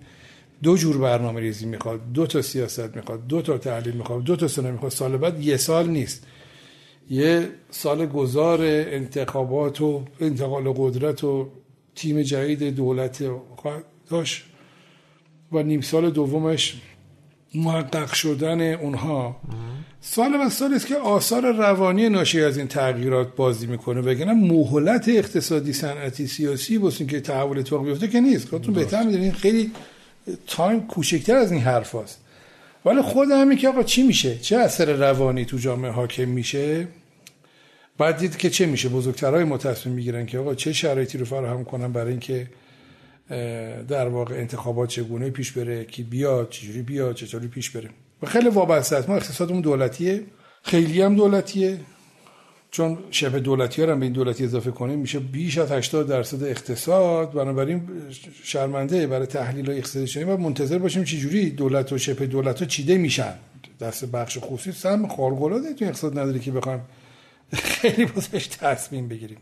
[0.62, 2.12] دو جور برنامه ریزی می‌خواد.
[2.12, 3.26] دو تا سیاست می‌خواد.
[3.26, 4.24] دو تا تحلیل می‌خواد.
[4.24, 4.92] دو تا سنه می‌خواد.
[4.92, 6.26] سال بعد یه سال نیست.
[7.10, 11.48] یه سال گذار انتخابات و انتقال قدرت و
[11.94, 13.24] تیم جدید دولت
[14.10, 14.44] داشت.
[15.52, 16.76] و نیم سال دومش
[17.54, 19.36] محقق شدن اونها.
[20.00, 24.00] سال و سال است که آثار روانی ناشی از این تغییرات بازی می‌کنه.
[24.00, 28.48] وگرنه مهلت اقتصادی صنعتی سیاسی واسه که تحول اتفاق بیفته که نیست.
[28.48, 29.32] خودتون بهتر می‌دونید.
[29.32, 29.72] خیلی
[30.46, 32.20] تایم کوچکتر از این حرف هست.
[32.84, 36.88] ولی خود همین که آقا چی میشه؟ چه اثر روانی تو جامعه حاکم میشه؟
[37.98, 41.64] بعد دید که چه میشه؟ بزرگترهای ما تصمیم می‌گیرن که آقا چه شرایطی رو فراهم
[41.64, 42.46] کنن برای اینکه
[43.88, 47.90] در واقع انتخابات چگونه پیش بره کی بیاد چجوری بیاد چطوری پیش بره.
[48.22, 49.08] و خیلی وابسته است.
[49.08, 50.22] ما اقتصادمون دولتیه.
[50.62, 51.78] خیلی هم دولتیه.
[52.70, 56.42] چون شبه دولتی ها هم به این دولتی اضافه کنیم میشه بیش از 80 درصد
[56.42, 57.32] اقتصاد.
[57.32, 57.88] بنابراین
[58.42, 62.98] شرمنده برای تحلیل اقتصادی و منتظر باشیم چه جوری دولت و شبه دولت ها چیده
[62.98, 63.34] میشن.
[63.80, 65.38] دست بخش خصوصی سم خارق
[65.78, 66.80] تو اقتصاد نداری که بخوام
[67.54, 69.38] خیلی بازش تصمیم بگیریم.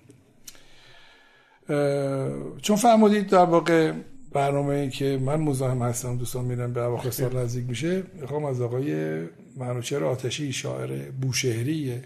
[2.62, 3.92] چون فرمودید در واقع
[4.32, 8.60] برنامه ای که من مزاحم هستم دوستان میرم به اواخر سال نزدیک میشه می‌خوام از
[8.60, 9.22] آقای
[9.56, 12.00] منوچهر آتشی شاعر بوشهری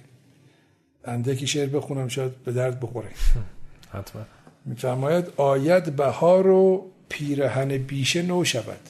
[1.04, 3.08] اندکی شعر بخونم شاید به درد بخوره.
[3.92, 4.22] حتما.
[4.64, 8.80] میفرماید آید بهار و پیرهن بیشه نو شود.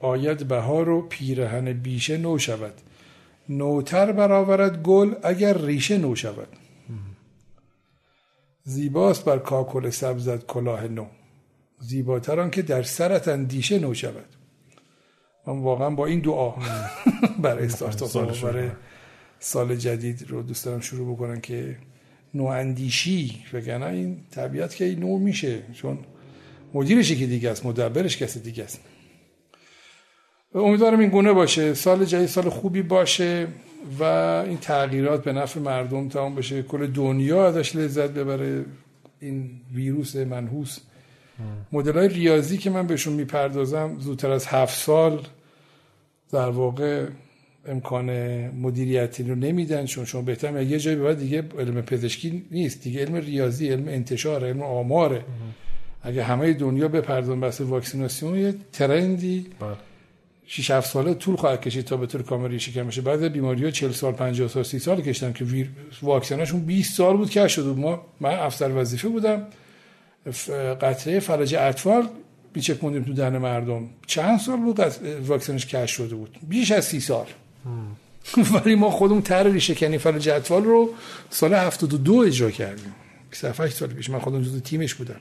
[0.00, 2.74] آید بهار و پیرهن بیشه نو شود.
[3.48, 6.48] نوتر برآورد گل اگر ریشه نو شود.
[8.70, 11.06] زیباست بر کاکل سبزت کلاه نو.
[11.78, 14.36] زیباتر آن که در سرت اندیشه نو شود.
[15.46, 16.54] من واقعا با این دعا
[17.42, 18.70] برای استارتاپ برای
[19.38, 21.76] سال جدید رو دوست دارم شروع بکنن که
[22.34, 25.62] نو اندیشی وگرنه این طبیعت که نو میشه.
[25.72, 25.98] چون
[26.74, 28.80] مدیرش که دیگه است مدبرش کسی دیگه است.
[30.54, 31.74] امیدوارم این گونه باشه.
[31.74, 33.48] سال جدید سال خوبی باشه.
[33.98, 34.02] و
[34.46, 36.62] این تغییرات به نفع مردم تمام بشه.
[36.62, 38.64] کل دنیا ازش لذت ببره.
[39.20, 40.78] این ویروس منحوس.
[41.72, 45.20] مدل های ریاضی که من بهشون می‌پردازم زودتر از هفت سال
[46.32, 47.06] در واقع
[47.66, 48.10] امکان
[48.48, 52.82] مدیریتی رو نمیدن چون شما بهتر یه جایی بعد دیگه علم پزشکی نیست.
[52.82, 55.24] دیگه علم ریاضی علم انتشار علم آماره.
[56.02, 59.46] اگه همه دنیا بپردازن بحث واکسیناسیون یه ترندی
[60.52, 63.00] 6 7 ساله طول خواهد کشید تا به طور کامل ریشه بشه.
[63.00, 65.70] بعضی بیماری ها 40 سال 50 سال 30 سال کشیدن که ویر...
[66.02, 67.66] واکسناشون 20 سال بود که شد.
[67.66, 69.46] ما من افسر وظیفه بودم.
[70.80, 72.08] قطره فلج اطفال
[72.52, 73.88] بیچک موندیم تو دهن مردم.
[74.06, 74.80] چند سال بود
[75.26, 76.36] واکسنش کشف شده بود.
[76.48, 77.26] بیش از 30 سال.
[78.52, 80.90] ولی ما خودمون طرح ریشه کنی فلج اطفال رو
[81.30, 82.94] سال 72 اجرا کردیم.
[83.30, 84.10] 28 سال پیش.
[84.10, 85.20] من خودم جزو تیمش بودم.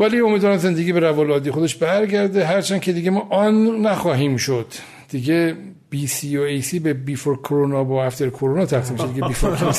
[0.00, 2.46] ولی امیدوارم زندگی به روال خودش برگرده.
[2.46, 4.66] هرچند که دیگه ما آن نخواهیم شد.
[5.08, 5.56] دیگه
[5.90, 9.56] بی سی و ای سی به بیفور کرونا با افتر کرونا تقسیم شد دیگه بیفور
[9.56, 9.72] کرونا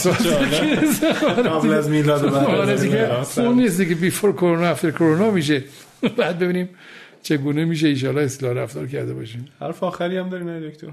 [1.59, 5.63] قبل از میلاد آره اون نیست دیگه بیفور کرونا افتر کرونا میشه.
[6.17, 6.69] بعد ببینیم
[7.23, 7.87] چگونه میشه.
[7.87, 9.47] ایشالا اصلاح رفتار کرده باشیم.
[9.59, 10.87] حرف آخری هم داریم دکتر؟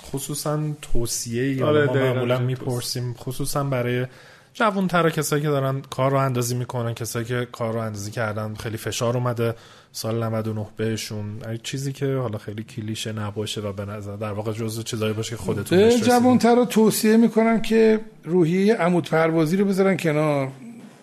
[0.00, 3.14] خصوصا توصیه یا آره ما معمولا می‌پرسیم.
[3.18, 4.06] خصوصا برای
[4.54, 8.54] جوان تر کسایی که دارن کار راه اندازی می‌کنن کسایی که کار راه اندازی کردن
[8.54, 9.54] خیلی فشار اومده.
[9.92, 11.42] سال 99 بهشون.
[11.62, 15.36] چیزی که حالا خیلی کلیشه نباشه و به نظر در واقع جزء چیزایی باشه که
[15.36, 20.48] خودتون جوان تر رو توصیه می‌کنن که روحیه عمود پروازی رو بذارن کنار.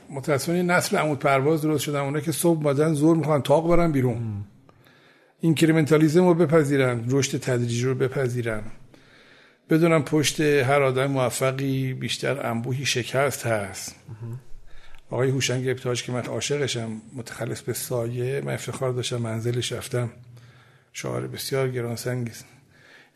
[0.09, 1.99] متاسفانه نسل عمود پرواز درست شدن.
[1.99, 4.43] اونا که صبح اومدن ظهر می‌خوان تاق برن بیرون.
[5.39, 8.61] incrementalism رو بپذیرن رشد تدریجی رو بپذیرن.
[9.69, 13.95] بدونم پشت هر آدم موفقی بیشتر انبوهی شکست هست.
[15.09, 20.09] آقای هوشنگ ابتاج که من عاشقشم متخلص به سایه من افتخار داشتم منزلش رفتم.
[20.93, 22.45] شاعر بسیار گرانسنگیست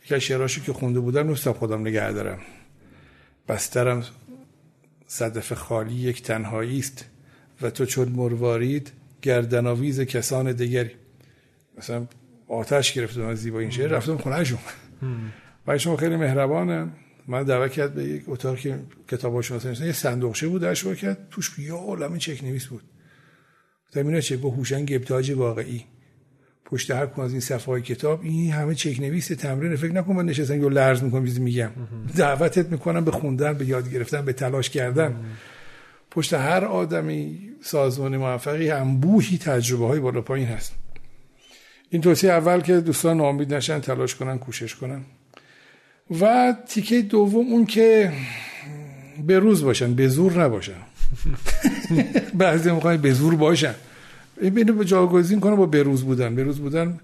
[0.05, 2.39] یکی از شعراشو که خونده بودم نوستم خودم نگه دارم.
[3.47, 4.03] بسترم
[5.07, 7.05] صدف خالی یک تنهایی است
[7.61, 8.91] و تو چون مروارید
[9.21, 10.91] گردناویز کسان دیگری
[11.77, 12.07] مثلا
[12.47, 14.59] آتش گرفتم از زیبا این شعر رفتم خونهشون.
[15.77, 16.89] شما خیلی مهربانه
[17.27, 19.85] من دعوت کرد به یک اتاق که کتاباشون نوشتن.
[19.85, 21.27] یه صندوقچه بود؟ درش کرد.
[21.31, 22.83] توش یه عالمه چک نویس بود.
[23.87, 25.85] گفتم چه؟ با هوشنگ ابتاج واقعی.
[26.65, 29.75] پشت هر کن از این صفحه کتاب این همه چک نویس تمرین.
[29.75, 31.69] فکر نکن من نشستم یا لرز می‌کنم چیزی میگم.
[32.17, 35.15] دعوتت می‌کنم به خوندن به یاد گرفتن به تلاش کردن.
[36.11, 40.73] پشت هر آدمی سازمان موفقی انبوهی تجربه های بالا پایین هست.
[41.89, 45.05] این توصیه اول که دوستان ناامید نشن تلاش کنن کوشش کنن.
[46.21, 48.11] و تیکه دوم اون که
[49.27, 50.73] به روز باشن به زور نباشن.
[52.33, 53.75] بعضی می‌خوان به زور باشن.
[54.41, 56.35] اینو به جایگزین کنه با بروز بودن.
[56.35, 56.99] بروز بودن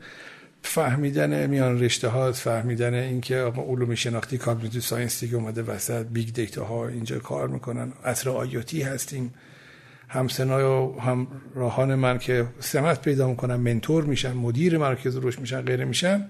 [0.64, 6.66] فهمیدن میان رشته ها فهمیدن اینکه علوم شناختی cognitive science دیگه اومده وسط big data
[6.66, 7.94] ها اینجا کار می‌کنن.
[8.06, 9.34] عصر IoT هستیم.
[10.08, 15.62] همسنای و هم راهان من که سمت پیدا می‌کنن منتور میشن مدیر مرکز روش میشن
[15.62, 16.30] غیره میشن.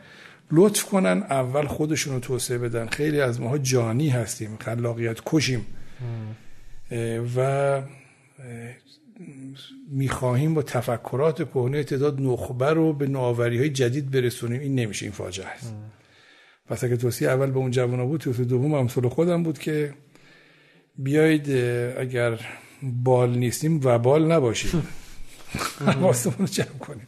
[0.51, 2.87] لطف کنن اول خودشون رو توسعه بدن.
[2.87, 5.65] خیلی از ماها جانی هستیم خلاقیت کشیم.
[7.35, 7.81] و
[9.91, 14.61] می‌خواهیم با تفکرات کهنه تعداد نخبه رو به نوآوری های جدید برسونیم.
[14.61, 15.75] این نمیشه این فاجعه است.
[16.67, 19.93] پس اگه توصیه اول به اون جوان بود توصیه دوم امثال خودم بود که
[20.97, 21.51] بیایید
[21.97, 22.39] اگر
[22.83, 24.87] بال نیستیم و بال نباشیم.
[25.85, 27.07] حواسمون رو جمع کنیم.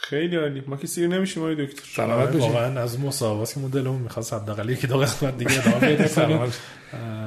[0.00, 0.62] خیلی عالی.
[0.66, 1.82] ما که سیر نمیشیم آقای دکتر.
[1.84, 6.52] سلامت باشید واقعا از مصاحبات که دلمون می‌خواست حداقل یکی دو قسمت دیگه ادامه بدیم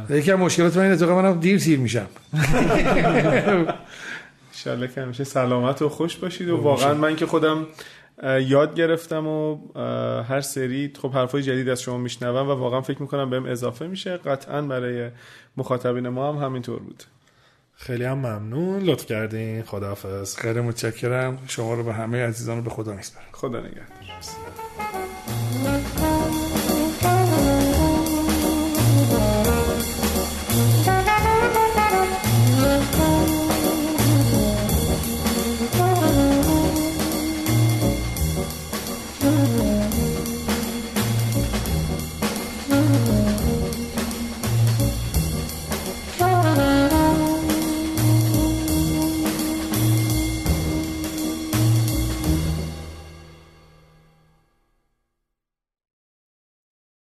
[0.10, 2.08] یکی از مشکلات من اینه منم دیر سیر میشم.
[4.54, 7.68] انشالله که همیشه سلامت و خوش باشید و واقعا من که خودم
[8.48, 9.58] یاد گرفتم و
[10.24, 14.18] هر سری خب حرفای جدید از شما میشنوم و واقعا فکر می‌کنم بهم اضافه میشه.
[14.18, 15.10] قطعا برای
[15.58, 17.04] مخاطبین ما هم همینطور بود.
[17.76, 18.84] خیلی هم ممنون.
[18.84, 19.64] لطف کردین.
[19.64, 20.36] خداحافظ.
[20.38, 21.38] خیلی متشکرم.
[21.48, 23.94] شما رو به همه عزیزان رو به خدا میسپرم خدا نگهدار.